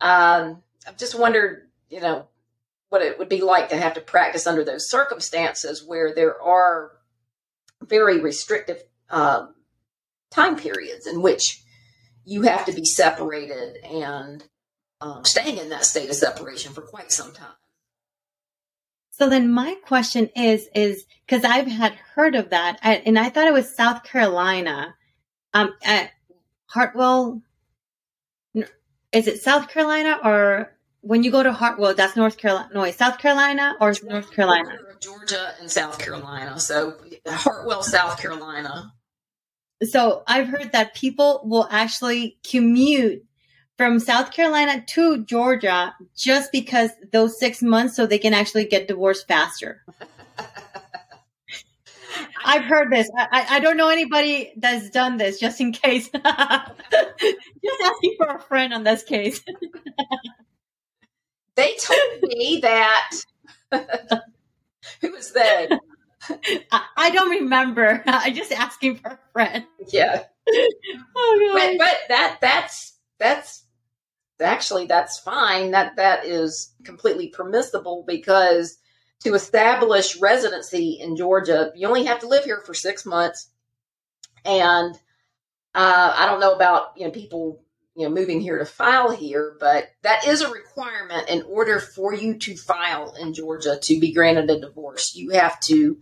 [0.00, 2.26] um, I've just wondered, you know,
[2.88, 6.92] what it would be like to have to practice under those circumstances where there are
[7.82, 9.54] very restrictive um,
[10.30, 11.62] time periods in which
[12.24, 14.44] you have to be separated and
[15.00, 17.54] um, staying in that state of separation for quite some time.
[19.10, 23.46] So then my question is, is because I've had heard of that and I thought
[23.46, 24.94] it was South Carolina,
[25.52, 26.10] um, at
[26.66, 27.42] Hartwell.
[28.54, 33.18] Is it South Carolina or when you go to Hartwell, that's North Carolina, no, South
[33.18, 34.78] Carolina or North Carolina?
[35.00, 36.60] Georgia and South Carolina.
[36.60, 38.92] So Hartwell, South Carolina
[39.84, 43.24] so I've heard that people will actually commute
[43.76, 48.88] from South Carolina to Georgia just because those six months so they can actually get
[48.88, 49.82] divorced faster.
[52.44, 53.10] I've heard this.
[53.16, 56.08] I, I don't know anybody that's done this just in case.
[56.12, 59.42] just asking for a friend on this case.
[61.54, 63.10] they told me that.
[65.00, 65.68] Who was they?
[66.96, 68.02] I, don't remember.
[68.06, 69.64] I just asking for a friend.
[69.88, 70.24] Yeah.
[71.16, 73.64] oh But, but that that's that's
[74.40, 75.70] actually that's fine.
[75.70, 78.78] That that is completely permissible because
[79.20, 83.48] to establish residency in Georgia, you only have to live here for six months.
[84.44, 84.94] And
[85.74, 87.62] uh, I don't know about you know people
[87.94, 92.14] you know moving here to file here, but that is a requirement in order for
[92.14, 95.14] you to file in Georgia to be granted a divorce.
[95.14, 95.98] You have to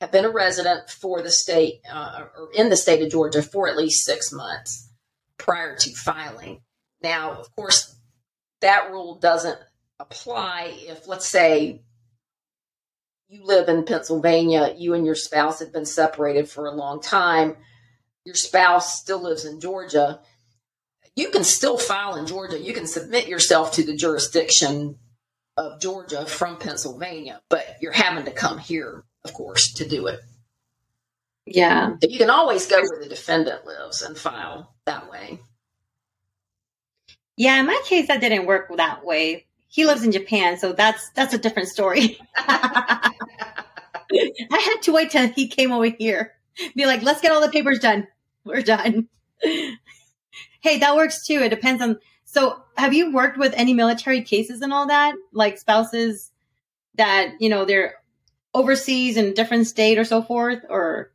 [0.00, 3.68] have been a resident for the state uh, or in the state of Georgia for
[3.68, 4.90] at least six months
[5.38, 6.60] prior to filing.
[7.02, 7.94] Now, of course,
[8.60, 9.58] that rule doesn't
[10.00, 11.82] apply if, let's say,
[13.28, 17.56] you live in Pennsylvania, you and your spouse have been separated for a long time,
[18.24, 20.20] your spouse still lives in Georgia.
[21.16, 22.58] You can still file in Georgia.
[22.58, 24.98] You can submit yourself to the jurisdiction
[25.56, 30.20] of Georgia from Pennsylvania, but you're having to come here, of course, to do it.
[31.46, 31.94] Yeah.
[32.02, 35.38] You can always go where the defendant lives and file that way.
[37.36, 39.46] Yeah, in my case, that didn't work that way.
[39.68, 42.16] He lives in Japan, so that's that's a different story.
[42.36, 43.10] I
[44.50, 46.32] had to wait till he came over here.
[46.76, 48.06] Be like, let's get all the papers done.
[48.44, 49.08] We're done.
[50.64, 51.40] Hey, that works too.
[51.42, 52.00] It depends on.
[52.24, 56.32] So, have you worked with any military cases and all that, like spouses
[56.96, 57.94] that you know they're
[58.54, 61.12] overseas in a different state or so forth, or?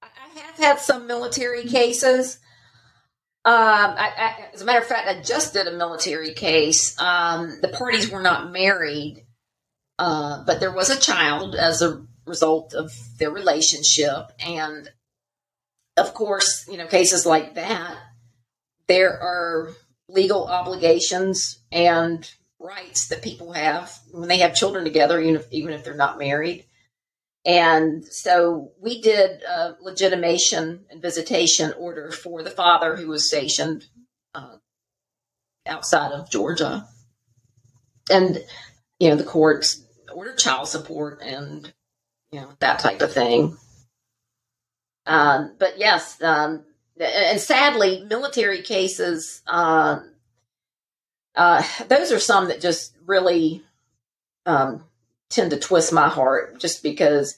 [0.00, 2.38] I have had some military cases.
[3.44, 6.98] Um, I, I, as a matter of fact, I just did a military case.
[7.00, 9.26] Um, the parties were not married,
[9.98, 14.30] uh, but there was a child as a result of their relationship.
[14.38, 14.88] And
[15.96, 17.96] of course, you know, cases like that,
[18.88, 19.70] there are
[20.08, 25.72] legal obligations and rights that people have when they have children together, even if, even
[25.72, 26.64] if they're not married.
[27.44, 33.86] And so we did a legitimation and visitation order for the father who was stationed
[34.34, 34.56] uh,
[35.66, 36.86] outside of Georgia.
[38.10, 38.44] And,
[39.00, 41.72] you know, the courts ordered child support and,
[42.30, 43.56] you know, that type of thing.
[45.06, 46.64] Um, but yes, um,
[47.00, 50.00] and sadly, military cases, uh,
[51.34, 53.62] uh, those are some that just really
[54.46, 54.84] um,
[55.30, 57.36] tend to twist my heart just because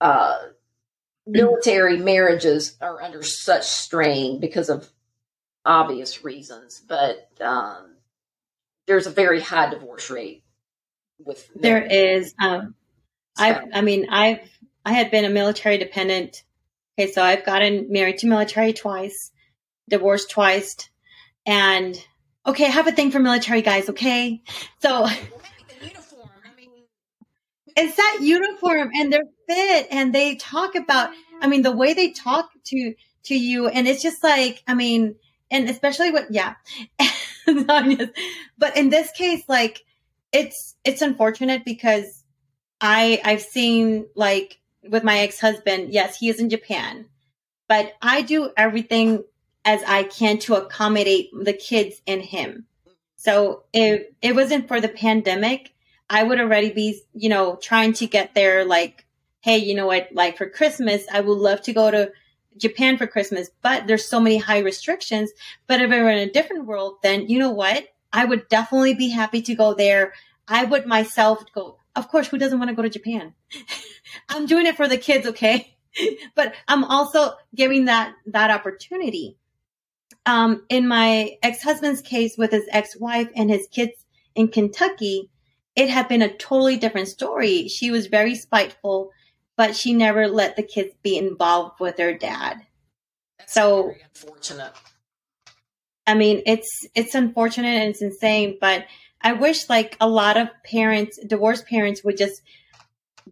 [0.00, 0.38] uh,
[1.26, 4.88] military marriages are under such strain because of
[5.64, 7.94] obvious reasons, but um,
[8.86, 10.42] there's a very high divorce rate
[11.24, 12.74] with there is um
[13.38, 14.40] i i mean i've
[14.84, 16.43] i had been a military dependent
[16.98, 19.30] okay so i've gotten married to military twice
[19.88, 20.88] divorced twice
[21.46, 22.02] and
[22.46, 24.42] okay i have a thing for military guys okay?
[24.80, 25.06] So
[27.76, 32.12] it's that uniform and they're fit and they talk about i mean the way they
[32.12, 35.16] talk to to you and it's just like i mean
[35.50, 36.54] and especially what yeah.
[38.58, 39.82] But in this case like
[40.32, 42.24] it's it's unfortunate because
[42.80, 47.06] i i've seen like with my ex-husband yes he is in japan
[47.68, 49.22] but i do everything
[49.64, 52.66] as i can to accommodate the kids and him
[53.16, 55.74] so if it wasn't for the pandemic
[56.10, 59.06] I would already be, you know, trying to get there like,
[59.40, 62.12] hey, you know what, like for Christmas, I would love to go to
[62.56, 65.32] Japan for Christmas, but there's so many high restrictions.
[65.66, 67.88] But if I were in a different world, then you know what?
[68.12, 70.12] I would definitely be happy to go there.
[70.46, 73.34] I would myself go, of course, who doesn't want to go to Japan?
[74.28, 75.76] I'm doing it for the kids, okay?
[76.34, 79.36] but I'm also giving that that opportunity.
[80.26, 83.92] Um, in my ex-husband's case with his ex-wife and his kids
[84.34, 85.30] in Kentucky,
[85.76, 87.68] it had been a totally different story.
[87.68, 89.10] She was very spiteful,
[89.56, 92.64] but she never let the kids be involved with their dad.
[93.38, 94.72] That's so unfortunate.
[96.06, 98.86] I mean, it's it's unfortunate and it's insane, but
[99.24, 102.42] I wish like a lot of parents, divorced parents, would just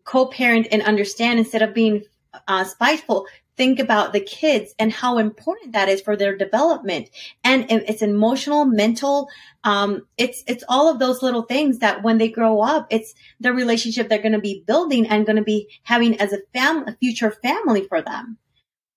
[0.04, 2.02] co-parent and understand instead of being
[2.48, 3.26] uh, spiteful.
[3.58, 7.10] Think about the kids and how important that is for their development.
[7.44, 9.28] And it's emotional mental
[9.64, 13.52] um, it's it's all of those little things that when they grow up it's the
[13.52, 16.96] relationship they're going to be building and going to be having as a family a
[16.96, 18.38] future family for them.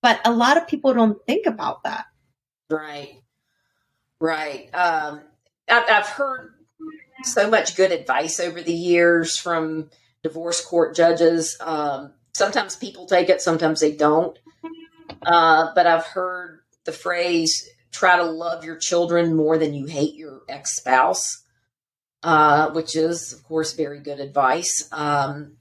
[0.01, 2.05] But a lot of people don't think about that.
[2.69, 3.21] Right.
[4.19, 4.73] Right.
[4.73, 5.21] Um,
[5.67, 6.54] I've, I've heard
[7.23, 9.89] so much good advice over the years from
[10.23, 14.37] divorce court judges um, sometimes people take it sometimes they don't
[15.25, 20.15] uh, but I've heard the phrase try to love your children more than you hate
[20.15, 21.43] your ex spouse,
[22.23, 24.87] uh, which is, of course, very good advice.
[24.91, 25.57] Um,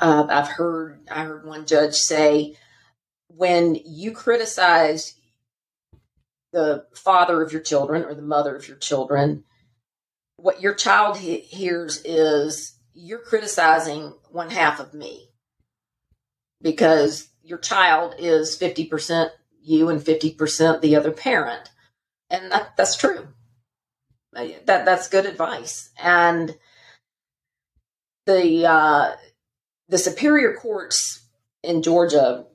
[0.00, 2.56] uh, I've heard I heard one judge say,
[3.28, 5.14] when you criticize
[6.52, 9.44] the father of your children or the mother of your children,
[10.42, 15.30] what your child he- hears is you're criticizing one half of me
[16.60, 19.30] because your child is 50%
[19.62, 21.70] you and 50% the other parent.
[22.28, 23.28] and that, that's true.
[24.34, 25.90] Uh, that that's good advice.
[26.02, 26.56] And
[28.26, 29.12] the uh,
[29.88, 31.22] the superior courts
[31.62, 32.46] in Georgia,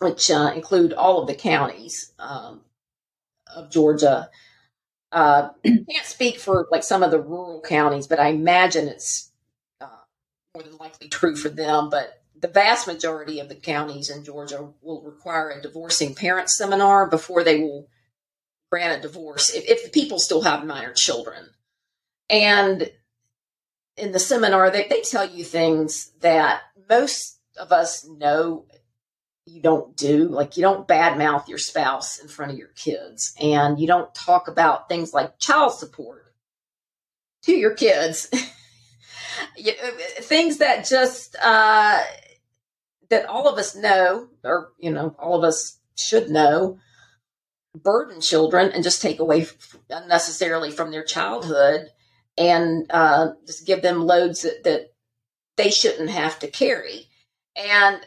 [0.00, 2.60] which uh, include all of the counties um,
[3.56, 4.30] of Georgia,
[5.12, 9.30] uh, can't speak for like some of the rural counties, but I imagine it's
[9.80, 9.86] uh,
[10.54, 11.90] more than likely true for them.
[11.90, 17.06] But the vast majority of the counties in Georgia will require a divorcing parent seminar
[17.06, 17.88] before they will
[18.70, 21.50] grant a divorce if, if the people still have minor children.
[22.28, 22.90] And
[23.96, 28.64] in the seminar, they, they tell you things that most of us know
[29.50, 30.28] you don't do.
[30.28, 34.48] Like you don't badmouth your spouse in front of your kids, and you don't talk
[34.48, 36.32] about things like child support
[37.42, 38.30] to your kids.
[40.20, 42.02] things that just uh,
[43.08, 46.78] that all of us know, or you know, all of us should know,
[47.74, 49.46] burden children and just take away
[49.88, 51.88] unnecessarily from their childhood
[52.38, 54.92] and uh, just give them loads that, that
[55.56, 57.06] they shouldn't have to carry.
[57.56, 58.00] And,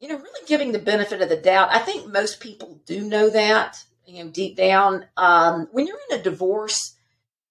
[0.00, 1.68] you know, really giving the benefit of the doubt.
[1.70, 5.04] I think most people do know that, you know, deep down.
[5.16, 6.96] Um, when you're in a divorce,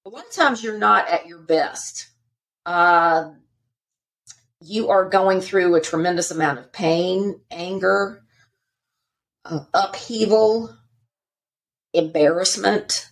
[0.06, 2.10] a lot of times you're not at your best.
[2.66, 3.32] Uh,
[4.62, 8.24] you are going through a tremendous amount of pain, anger,
[9.46, 10.76] uh, upheaval,
[11.94, 13.10] embarrassment,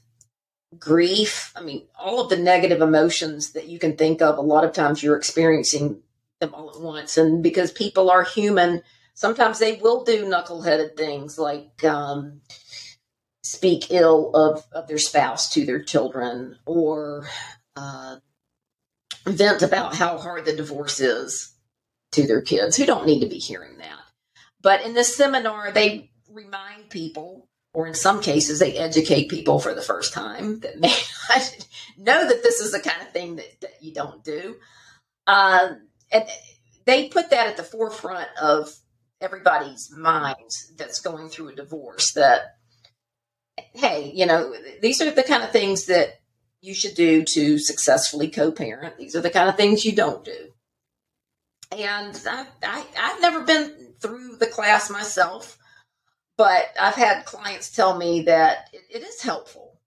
[0.79, 1.53] grief.
[1.55, 4.73] I mean, all of the negative emotions that you can think of, a lot of
[4.73, 6.01] times you're experiencing
[6.39, 7.17] them all at once.
[7.17, 8.81] And because people are human,
[9.17, 12.39] sometimes they will do knuckleheaded things like um,
[13.41, 17.27] speak ill of, of their spouse to their children or
[17.75, 18.17] uh,
[19.25, 21.51] vent about how hard the divorce is
[22.11, 23.99] to their kids who don't need to be hearing that.
[24.61, 29.73] But in this seminar, they remind people or in some cases, they educate people for
[29.73, 30.95] the first time that may
[31.29, 34.55] not know that this is the kind of thing that, that you don't do.
[35.25, 35.69] Uh,
[36.11, 36.23] and
[36.85, 38.75] they put that at the forefront of
[39.21, 42.57] everybody's minds that's going through a divorce that,
[43.73, 46.19] hey, you know, these are the kind of things that
[46.61, 48.97] you should do to successfully co parent.
[48.97, 50.51] These are the kind of things you don't do.
[51.71, 55.57] And I, I, I've never been through the class myself.
[56.37, 59.79] But I've had clients tell me that it, it is helpful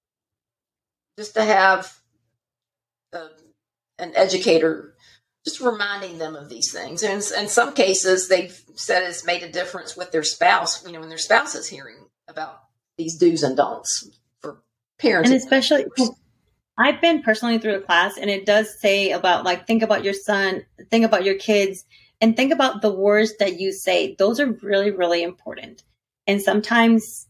[1.16, 1.96] just to have
[3.12, 3.30] a, um,
[4.00, 4.94] an educator
[5.44, 7.02] just reminding them of these things.
[7.02, 11.00] And in some cases, they've said it's made a difference with their spouse, you know,
[11.00, 11.96] when their spouse is hearing
[12.28, 12.60] about
[12.98, 14.08] these do's and don'ts
[14.40, 14.62] for
[14.98, 15.30] parents.
[15.30, 15.86] And especially,
[16.78, 20.14] I've been personally through a class and it does say about like, think about your
[20.14, 21.84] son, think about your kids,
[22.20, 24.14] and think about the words that you say.
[24.18, 25.82] Those are really, really important.
[26.26, 27.26] And sometimes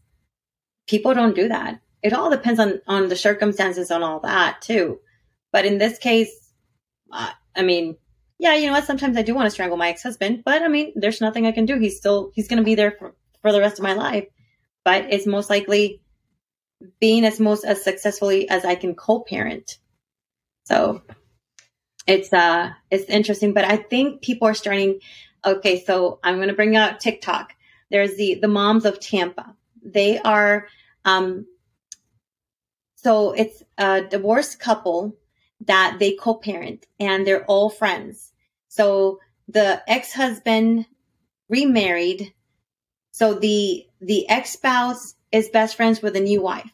[0.87, 1.81] people don't do that.
[2.03, 4.99] It all depends on, on the circumstances and all that too.
[5.53, 6.31] But in this case,
[7.11, 7.97] uh, I mean,
[8.39, 8.85] yeah, you know what?
[8.85, 11.65] Sometimes I do want to strangle my ex-husband, but I mean, there's nothing I can
[11.65, 11.77] do.
[11.77, 14.27] He's still, he's going to be there for, for the rest of my life.
[14.83, 16.01] But it's most likely
[16.99, 19.77] being as most as successfully as I can co-parent.
[20.63, 21.03] So
[22.07, 24.99] it's, uh, it's interesting, but I think people are starting,
[25.45, 27.53] okay, so I'm going to bring out TikTok.
[27.91, 29.53] There's the the moms of Tampa.
[29.83, 30.67] They are
[31.03, 31.45] um,
[32.95, 35.17] so it's a divorced couple
[35.65, 38.31] that they co-parent and they're all friends.
[38.67, 40.85] So the ex-husband
[41.49, 42.33] remarried.
[43.11, 46.71] So the the ex-spouse is best friends with the new wife.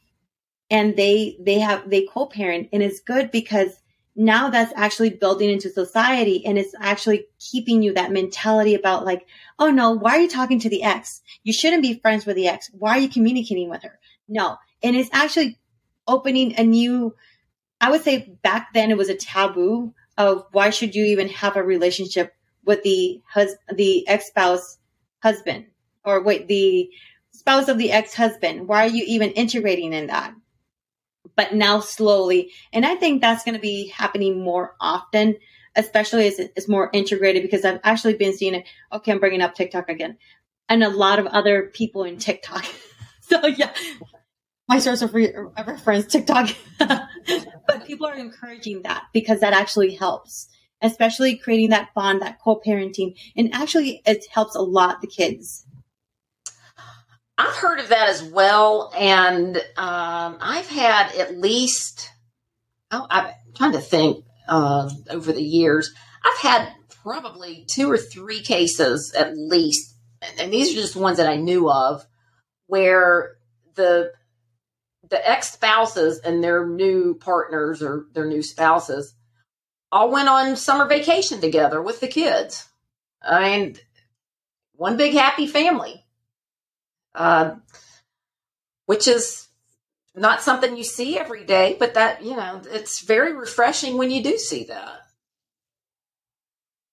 [0.70, 3.72] And they they have they co-parent and it's good because
[4.20, 9.28] now that's actually building into society and it's actually keeping you that mentality about like,
[9.60, 11.22] oh no, why are you talking to the ex?
[11.44, 12.70] You shouldn't be friends with the ex.
[12.74, 14.00] Why are you communicating with her?
[14.28, 14.58] No.
[14.82, 15.60] And it's actually
[16.08, 17.16] opening a new,
[17.80, 21.56] I would say back then it was a taboo of why should you even have
[21.56, 22.34] a relationship
[22.66, 24.78] with the hus- the ex-spouse
[25.22, 25.68] husband
[26.04, 26.90] or wait, the
[27.32, 28.68] spouse of the ex-husband.
[28.68, 30.34] Why are you even integrating in that?
[31.38, 32.52] but now slowly.
[32.74, 35.38] And I think that's going to be happening more often,
[35.76, 38.66] especially as it's more integrated because I've actually been seeing it.
[38.92, 40.18] Okay, I'm bringing up TikTok again
[40.68, 42.66] and a lot of other people in TikTok.
[43.22, 43.72] so yeah,
[44.68, 45.34] my source of re-
[45.66, 46.50] reference, TikTok.
[46.78, 50.50] but people are encouraging that because that actually helps,
[50.82, 53.18] especially creating that bond, that co-parenting.
[53.36, 55.66] And actually it helps a lot the kids.
[57.38, 62.10] I've heard of that as well, and um, I've had at least.
[62.90, 64.24] Oh, I'm trying to think.
[64.50, 65.94] Uh, over the years,
[66.24, 66.72] I've had
[67.04, 69.94] probably two or three cases at least,
[70.40, 72.08] and these are just ones that I knew of,
[72.68, 73.36] where
[73.76, 74.14] the
[75.10, 79.14] the ex spouses and their new partners or their new spouses
[79.92, 82.68] all went on summer vacation together with the kids.
[83.22, 83.76] I mean,
[84.74, 86.06] one big happy family,
[87.16, 87.56] uh,
[88.86, 89.48] which is
[90.16, 94.24] not something you see every day, but that, you know, it's very refreshing when you
[94.24, 95.02] do see that.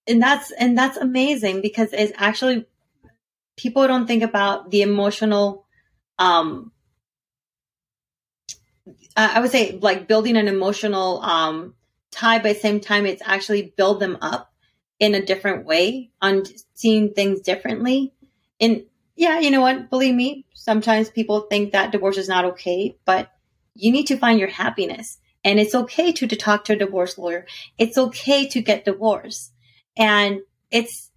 [0.07, 2.67] And that's, and that's amazing because it's actually,
[3.57, 5.67] people don't think about the emotional,
[6.19, 6.71] um,
[9.17, 11.75] I would say like building an emotional, um,
[12.11, 14.53] tie, but same time, it's actually build them up
[14.99, 18.13] in a different way on seeing things differently.
[18.61, 18.85] And
[19.17, 19.91] yeah, you know what?
[19.91, 23.31] Believe me, sometimes people think that divorce is not okay, but
[23.75, 25.19] you need to find your happiness.
[25.45, 27.47] And it's okay to, to talk to a divorce lawyer.
[27.79, 29.53] It's okay to get divorced.
[29.97, 31.11] And it's,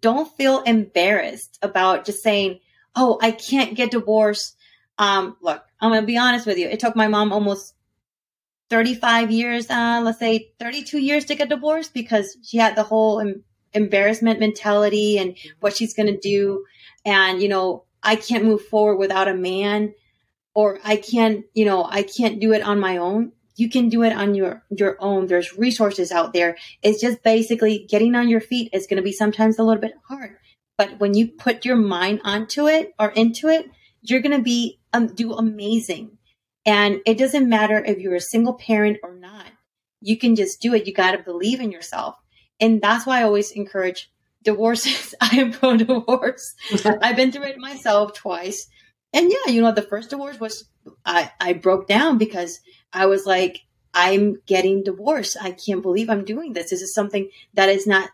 [0.00, 2.60] don't feel embarrassed about just saying,
[2.94, 4.56] Oh, I can't get divorced.
[4.98, 6.68] Um, look, I'm going to be honest with you.
[6.68, 7.74] It took my mom almost
[8.70, 13.20] 35 years, uh, let's say 32 years to get divorced because she had the whole
[13.20, 16.64] em- embarrassment mentality and what she's going to do.
[17.04, 19.92] And, you know, I can't move forward without a man
[20.54, 23.32] or I can't, you know, I can't do it on my own.
[23.56, 25.26] You can do it on your, your own.
[25.26, 26.56] There's resources out there.
[26.82, 29.94] It's just basically getting on your feet is going to be sometimes a little bit
[30.08, 30.36] hard.
[30.78, 33.66] But when you put your mind onto it or into it,
[34.00, 36.18] you're going to be, um, do amazing
[36.64, 39.46] and it doesn't matter if you're a single parent or not.
[40.00, 40.86] You can just do it.
[40.86, 42.16] You got to believe in yourself.
[42.60, 44.10] And that's why I always encourage
[44.42, 45.14] divorces.
[45.20, 46.54] I am pro divorce.
[46.84, 48.68] I've been through it myself twice.
[49.12, 50.64] And yeah, you know, the first divorce was,
[51.04, 52.60] I, I broke down because
[52.92, 53.60] I was like,
[53.94, 55.36] I'm getting divorced.
[55.40, 56.70] I can't believe I'm doing this.
[56.70, 58.08] This is something that is not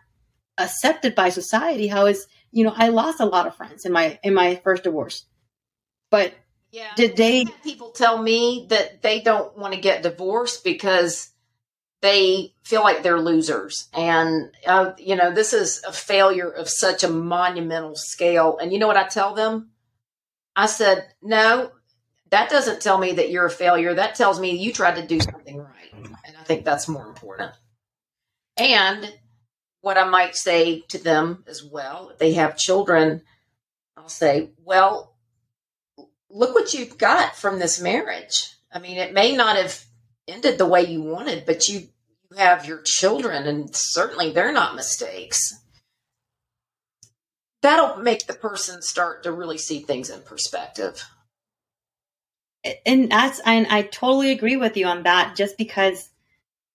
[0.57, 1.87] accepted by society.
[1.87, 4.83] How is, you know, I lost a lot of friends in my, in my first
[4.83, 5.24] divorce,
[6.11, 6.35] but
[6.71, 6.93] yeah.
[6.97, 11.31] Did they people tell me that they don't want to get divorced because
[12.01, 13.89] they feel like they're losers.
[13.93, 18.59] And uh, you know this is a failure of such a monumental scale.
[18.59, 19.71] And you know what i tell them?
[20.55, 21.73] I said no
[22.31, 23.95] that doesn't tell me that you're a failure.
[23.95, 25.95] That tells me you tried to do something right.
[25.95, 27.53] And i think that's more important.
[28.57, 29.12] And
[29.81, 33.23] what i might say to them as well if they have children
[33.97, 35.14] i'll say well
[36.31, 38.55] look what you've got from this marriage.
[38.72, 39.85] I mean, it may not have
[40.26, 41.89] ended the way you wanted, but you,
[42.31, 45.55] you have your children, and certainly they're not mistakes.
[47.62, 51.03] That'll make the person start to really see things in perspective.
[52.85, 56.11] And that's, and I totally agree with you on that, just because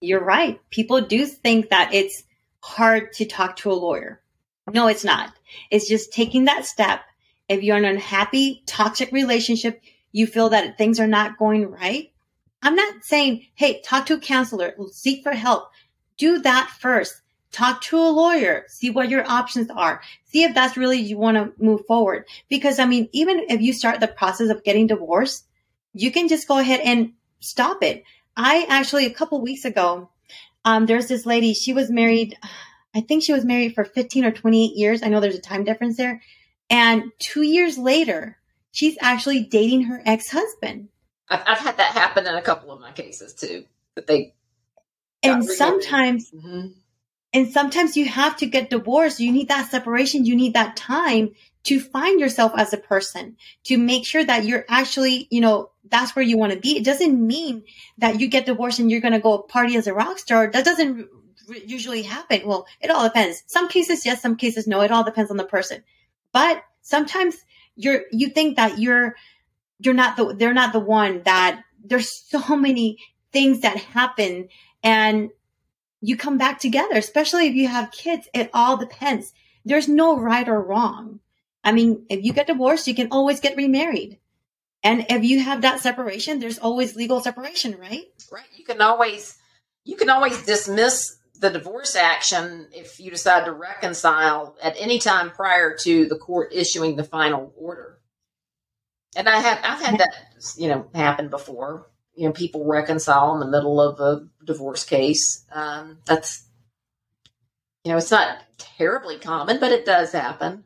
[0.01, 0.60] you're right.
[0.70, 2.24] People do think that it's
[2.62, 4.22] hard to talk to a lawyer.
[4.72, 5.34] No, it's not.
[5.70, 7.01] It's just taking that step
[7.54, 9.82] if you're in an unhappy, toxic relationship,
[10.12, 12.12] you feel that things are not going right.
[12.62, 15.70] I'm not saying, hey, talk to a counselor, seek for help.
[16.18, 17.22] Do that first.
[17.51, 20.01] Talk to a lawyer, see what your options are.
[20.26, 22.26] See if that's really you want to move forward.
[22.49, 25.45] Because I mean, even if you start the process of getting divorced,
[25.93, 28.04] you can just go ahead and stop it.
[28.36, 30.10] I actually, a couple weeks ago,
[30.66, 32.38] um, there's this lady, she was married,
[32.95, 35.04] I think she was married for 15 or 28 years.
[35.04, 36.22] I know there's a time difference there.
[36.70, 38.38] And two years later,
[38.72, 40.89] she's actually dating her ex husband.
[41.30, 43.66] I've, I've, had that happen in a couple of my cases too.
[43.95, 44.34] That they
[45.22, 46.68] and sometimes mm-hmm.
[47.32, 49.20] and sometimes you have to get divorced.
[49.20, 50.26] You need that separation.
[50.26, 51.32] You need that time
[51.64, 56.16] to find yourself as a person, to make sure that you're actually, you know, that's
[56.16, 56.78] where you want to be.
[56.78, 57.64] It doesn't mean
[57.99, 60.47] that you get divorced and you're going to go party as a rock star.
[60.51, 61.07] That doesn't
[61.66, 62.41] usually happen.
[62.45, 63.43] Well, it all depends.
[63.47, 64.22] Some cases, yes.
[64.22, 64.82] Some cases, no.
[64.82, 65.84] It all depends on the person.
[66.34, 67.38] But sometimes
[67.76, 69.16] you're, you think that you're,
[69.80, 72.98] you're not the, they're not the one that there's so many
[73.32, 74.50] things that happen
[74.84, 75.30] and
[76.02, 78.28] you come back together, especially if you have kids.
[78.34, 79.32] It all depends.
[79.64, 81.22] There's no right or wrong.
[81.64, 84.20] I mean, if you get divorced, you can always get remarried.
[84.84, 88.04] And if you have that separation, there's always legal separation, right?
[88.30, 88.44] Right.
[88.58, 89.38] You can always
[89.86, 95.30] you can always dismiss the divorce action if you decide to reconcile at any time
[95.30, 98.00] prior to the court issuing the final order.
[99.14, 100.16] And I have I've had that
[100.58, 101.89] you know happen before.
[102.16, 105.46] You know, people reconcile in the middle of a divorce case.
[105.52, 106.46] Um, that's
[107.84, 110.64] you know, it's not terribly common, but it does happen.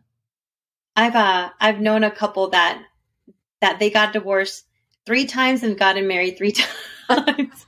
[0.96, 2.84] I've uh I've known a couple that
[3.62, 4.66] that they got divorced
[5.08, 6.54] three times and gotten married three
[7.10, 7.66] times.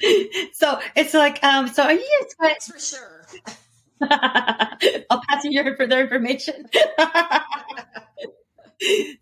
[0.52, 3.26] so it's like, um, so are you That's for sure.
[5.10, 6.68] I'll pass you your further information.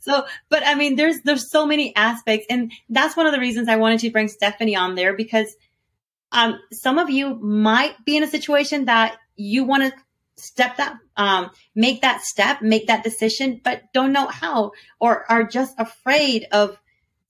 [0.01, 2.47] so, but I mean, there's, there's so many aspects.
[2.49, 5.55] And that's one of the reasons I wanted to bring Stephanie on there because,
[6.33, 9.93] um, some of you might be in a situation that you want to
[10.43, 15.45] step that, um, make that step, make that decision, but don't know how or are
[15.45, 16.79] just afraid of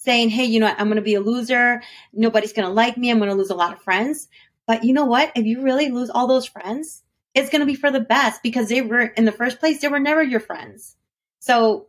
[0.03, 0.81] saying, Hey, you know what?
[0.81, 1.83] I'm going to be a loser.
[2.13, 3.11] Nobody's going to like me.
[3.11, 4.29] I'm going to lose a lot of friends.
[4.67, 5.33] But you know what?
[5.37, 7.03] If you really lose all those friends,
[7.35, 9.89] it's going to be for the best because they were in the first place, they
[9.89, 10.97] were never your friends.
[11.41, 11.89] So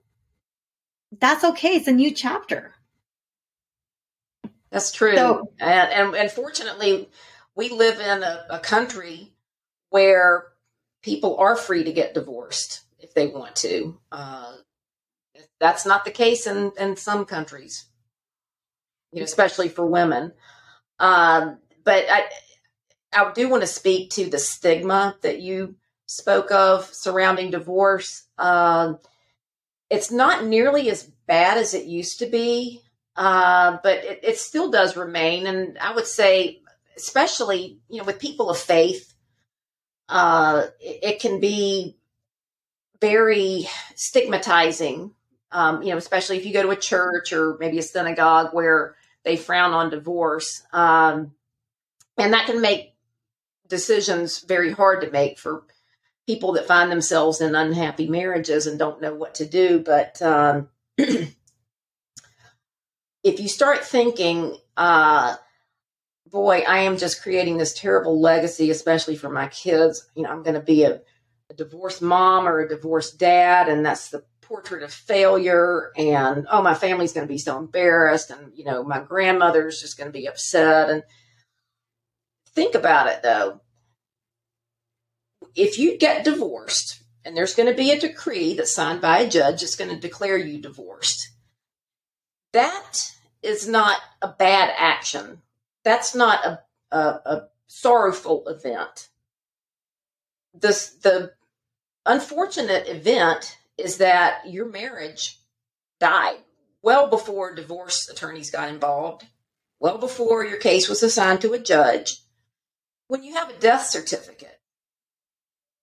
[1.19, 1.75] that's okay.
[1.75, 2.73] It's a new chapter.
[4.71, 5.15] That's true.
[5.15, 7.07] So, and, and, and, fortunately,
[7.55, 9.31] we live in a, a country
[9.89, 10.45] where
[11.03, 13.99] people are free to get divorced if they want to.
[14.11, 14.53] Uh,
[15.59, 17.85] that's not the case in, in some countries,
[19.13, 20.33] you know, especially for women.
[20.99, 22.25] Um, but I,
[23.13, 28.23] I do want to speak to the stigma that you spoke of surrounding divorce.
[28.37, 28.99] Um,
[29.89, 32.81] it's not nearly as bad as it used to be,
[33.15, 35.45] uh, but it, it, still does remain.
[35.45, 36.61] And I would say,
[36.97, 39.13] especially you know, with people of faith,
[40.09, 41.97] uh, it, it, can be
[42.99, 45.11] very stigmatizing.
[45.51, 48.95] Um, you know, especially if you go to a church or maybe a synagogue where
[49.23, 51.33] they frown on divorce, um,
[52.17, 52.93] and that can make
[53.67, 55.63] decisions very hard to make for
[56.27, 59.79] people that find themselves in unhappy marriages and don't know what to do.
[59.79, 61.33] But um, if
[63.23, 65.35] you start thinking, uh,
[66.31, 70.07] boy, I am just creating this terrible legacy, especially for my kids.
[70.15, 71.01] You know, I'm going to be a,
[71.49, 75.91] a divorced mom or a divorced dad, and that's the portrait of failure.
[75.97, 79.97] And oh, my family's going to be so embarrassed, and you know, my grandmother's just
[79.97, 80.89] going to be upset.
[80.89, 81.03] And
[82.55, 83.59] think about it though
[85.55, 89.29] if you get divorced and there's going to be a decree that's signed by a
[89.29, 91.29] judge that's going to declare you divorced,
[92.51, 95.41] that is not a bad action.
[95.83, 96.59] That's not a,
[96.91, 99.09] a, a sorrowful event.
[100.53, 101.33] This, the
[102.05, 105.39] unfortunate event is that your marriage
[105.99, 106.37] died
[106.81, 109.25] well before divorce attorneys got involved,
[109.79, 112.21] well before your case was assigned to a judge.
[113.07, 114.59] When you have a death certificate,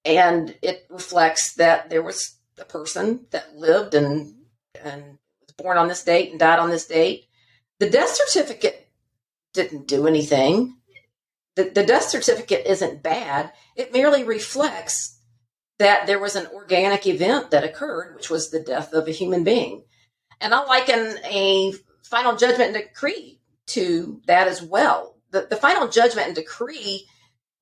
[0.05, 4.34] and it reflects that there was a person that lived and
[4.82, 7.26] and was born on this date and died on this date.
[7.78, 8.88] The death certificate
[9.53, 10.76] didn't do anything.
[11.57, 13.53] The, the death certificate isn't bad.
[13.76, 15.19] It merely reflects
[15.81, 19.45] that there was an organic event that occurred, which was the death of a human
[19.45, 19.83] being.
[20.39, 21.72] And I liken a
[22.03, 25.16] final judgment and decree to that as well.
[25.31, 27.07] The, the final judgment and decree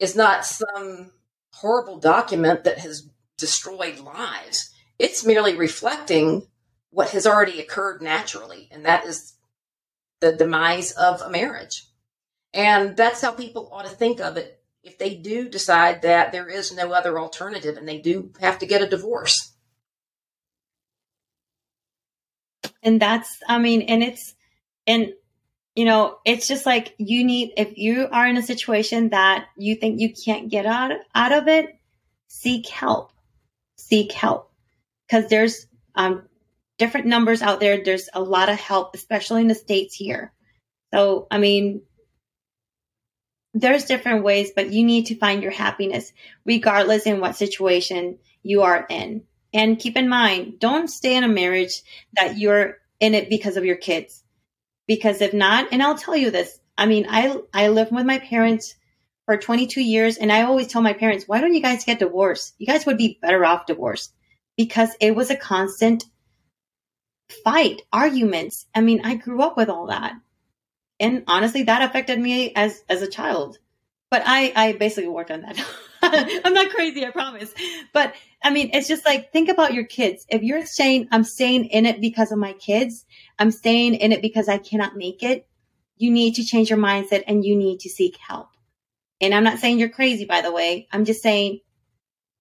[0.00, 1.12] is not some
[1.52, 4.74] horrible document that has destroyed lives.
[4.98, 6.48] It's merely reflecting
[6.90, 9.34] what has already occurred naturally, and that is
[10.20, 11.84] the demise of a marriage.
[12.52, 16.48] And that's how people ought to think of it if they do decide that there
[16.48, 19.52] is no other alternative and they do have to get a divorce.
[22.82, 24.34] And that's, I mean, and it's,
[24.86, 25.12] and
[25.74, 29.74] you know, it's just like you need, if you are in a situation that you
[29.74, 31.76] think you can't get out, out of it,
[32.28, 33.12] seek help.
[33.76, 34.50] Seek help.
[35.10, 36.28] Cause there's, um,
[36.78, 37.82] different numbers out there.
[37.82, 40.32] There's a lot of help, especially in the States here.
[40.94, 41.82] So, I mean,
[43.60, 46.12] there's different ways, but you need to find your happiness
[46.44, 49.22] regardless in what situation you are in.
[49.52, 51.82] And keep in mind, don't stay in a marriage
[52.14, 54.22] that you're in it because of your kids
[54.88, 58.18] because if not, and I'll tell you this, I mean, I, I lived with my
[58.18, 58.74] parents
[59.26, 62.54] for 22 years and I always tell my parents, why don't you guys get divorced?
[62.58, 64.12] You guys would be better off divorced
[64.56, 66.04] because it was a constant
[67.44, 68.64] fight, arguments.
[68.74, 70.14] I mean, I grew up with all that.
[71.00, 73.58] And honestly, that affected me as, as a child.
[74.10, 75.62] But I, I basically worked on that.
[76.02, 77.52] I'm not crazy, I promise.
[77.92, 80.24] But I mean, it's just like, think about your kids.
[80.28, 83.04] If you're saying, I'm staying in it because of my kids,
[83.38, 85.46] I'm staying in it because I cannot make it,
[85.96, 88.48] you need to change your mindset and you need to seek help.
[89.20, 90.88] And I'm not saying you're crazy, by the way.
[90.92, 91.60] I'm just saying,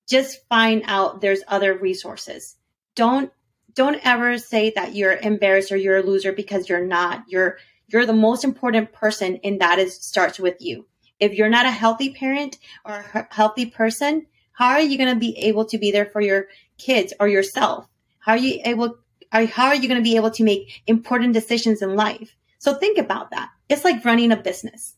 [0.07, 2.55] just find out there's other resources.
[2.95, 3.31] Don't,
[3.73, 7.23] don't ever say that you're embarrassed or you're a loser because you're not.
[7.27, 7.57] You're,
[7.87, 10.85] you're the most important person and that is starts with you.
[11.19, 15.19] If you're not a healthy parent or a healthy person, how are you going to
[15.19, 17.87] be able to be there for your kids or yourself?
[18.19, 18.97] How are you able,
[19.31, 22.35] are, how are you going to be able to make important decisions in life?
[22.59, 23.49] So think about that.
[23.69, 24.95] It's like running a business.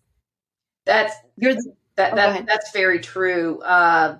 [0.85, 3.61] That's, You're the, that, oh, that that's very true.
[3.61, 4.17] Uh,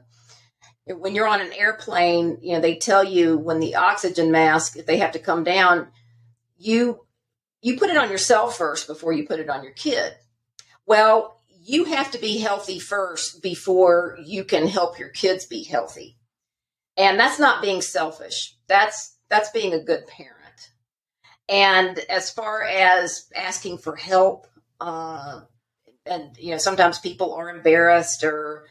[0.85, 4.85] when you're on an airplane, you know, they tell you when the oxygen mask, if
[4.85, 5.87] they have to come down,
[6.57, 7.05] you
[7.61, 10.13] you put it on yourself first before you put it on your kid.
[10.85, 16.17] Well, you have to be healthy first before you can help your kids be healthy.
[16.97, 18.55] And that's not being selfish.
[18.67, 20.35] That's that's being a good parent.
[21.47, 24.47] And as far as asking for help,
[24.79, 25.41] uh,
[26.05, 28.65] and you know, sometimes people are embarrassed or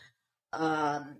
[0.52, 1.16] um,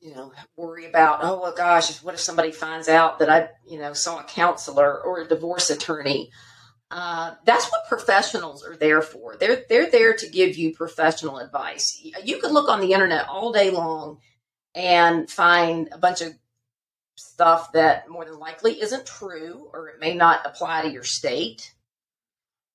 [0.00, 3.78] you know, worry about, oh well, gosh, what if somebody finds out that I, you
[3.78, 6.30] know, saw a counselor or a divorce attorney?
[6.90, 9.36] Uh, that's what professionals are there for.
[9.36, 12.00] They're they're there to give you professional advice.
[12.24, 14.18] You could look on the internet all day long
[14.74, 16.34] and find a bunch of
[17.16, 21.72] stuff that more than likely isn't true or it may not apply to your state.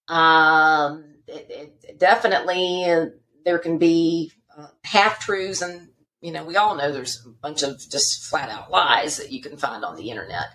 [0.07, 3.07] Um, it, it definitely uh,
[3.43, 5.89] there can be uh, half truths and
[6.25, 9.41] you know, we all know there's a bunch of just flat out lies that you
[9.41, 10.47] can find on the internet.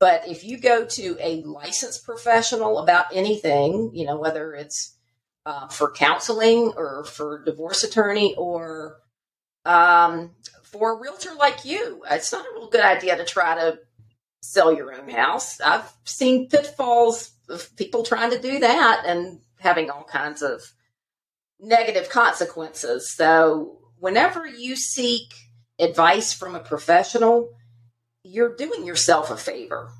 [0.00, 4.94] But if you go to a licensed professional about anything, you know, whether it's
[5.44, 8.98] uh, for counseling or for divorce attorney or
[9.64, 10.32] um,
[10.62, 13.78] for a realtor like you, it's not a real good idea to try to
[14.40, 15.60] sell your own house.
[15.60, 20.62] I've seen pitfalls of people trying to do that and having all kinds of
[21.58, 23.10] negative consequences.
[23.10, 25.34] So whenever you seek
[25.78, 27.50] advice from a professional,
[28.30, 29.90] you're doing yourself a favor.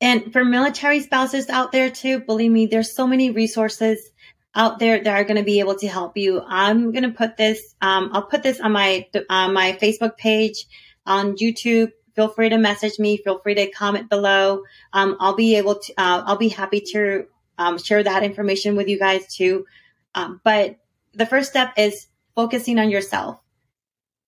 [0.00, 4.10] And for military spouses out there too, believe me, there's so many resources
[4.54, 6.42] out there that are going to be able to help you.
[6.46, 10.66] I'm going to put this, um, I'll put this on my, on my Facebook page,
[11.06, 11.92] on YouTube.
[12.14, 13.16] Feel free to message me.
[13.16, 14.62] Feel free to comment below.
[14.92, 17.26] Um, I'll be able to, uh, I'll be happy to,
[17.58, 19.66] um, share that information with you guys too.
[20.14, 20.76] Um, but
[21.14, 23.41] the first step is focusing on yourself.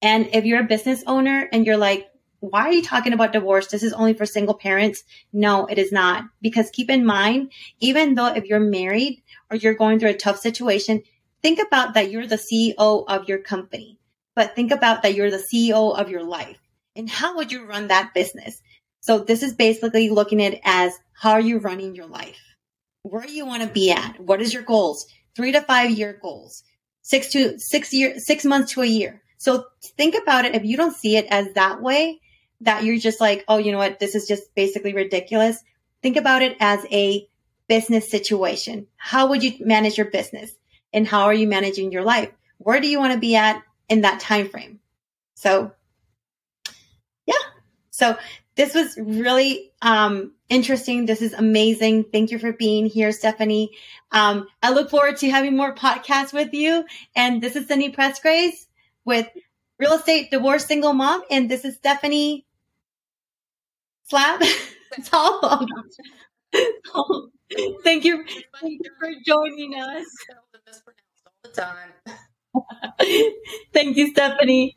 [0.05, 3.69] And if you're a business owner and you're like, why are you talking about divorce?
[3.69, 5.03] This is only for single parents.
[5.33, 6.25] No, it is not.
[6.43, 10.39] Because keep in mind, even though if you're married or you're going through a tough
[10.39, 11.03] situation,
[11.41, 13.99] think about that you're the CEO of your company,
[14.37, 16.59] but think about that you're the CEO of your life.
[16.95, 18.61] And how would you run that business?
[19.01, 22.43] So this is basically looking at as how are you running your life?
[23.05, 24.21] Where do you want to be at?
[24.21, 25.07] What is your goals?
[25.35, 26.63] Three to five year goals
[27.05, 29.23] six to six year, six months to a year.
[29.45, 30.55] So think about it.
[30.55, 32.23] If you don't see it as that way,
[32.63, 34.01] that you're just like, oh, you know what?
[34.01, 35.63] This is just basically ridiculous.
[36.03, 37.29] Think about it as a
[37.69, 38.87] business situation.
[38.97, 40.51] How would you manage your business
[40.95, 42.31] and how are you managing your life?
[42.57, 44.81] Where do you want to be at in that time frame?
[45.35, 45.73] So
[47.27, 47.35] yeah.
[47.91, 48.17] So
[48.55, 51.05] this was really um, interesting.
[51.05, 52.05] This is amazing.
[52.05, 53.73] Thank you for being here, Stephanie.
[54.11, 56.87] Um, I look forward to having more podcasts with you.
[57.15, 58.69] And this is Cindy Presgraves
[59.05, 59.29] with
[59.79, 61.23] Real Estate Divorce Single Mom.
[61.31, 62.47] And this is Stephanie
[64.11, 64.43] Salb.
[67.85, 68.25] Thank you.
[68.61, 70.07] Thank you for joining us.
[73.73, 74.77] Thank you, Stephanie.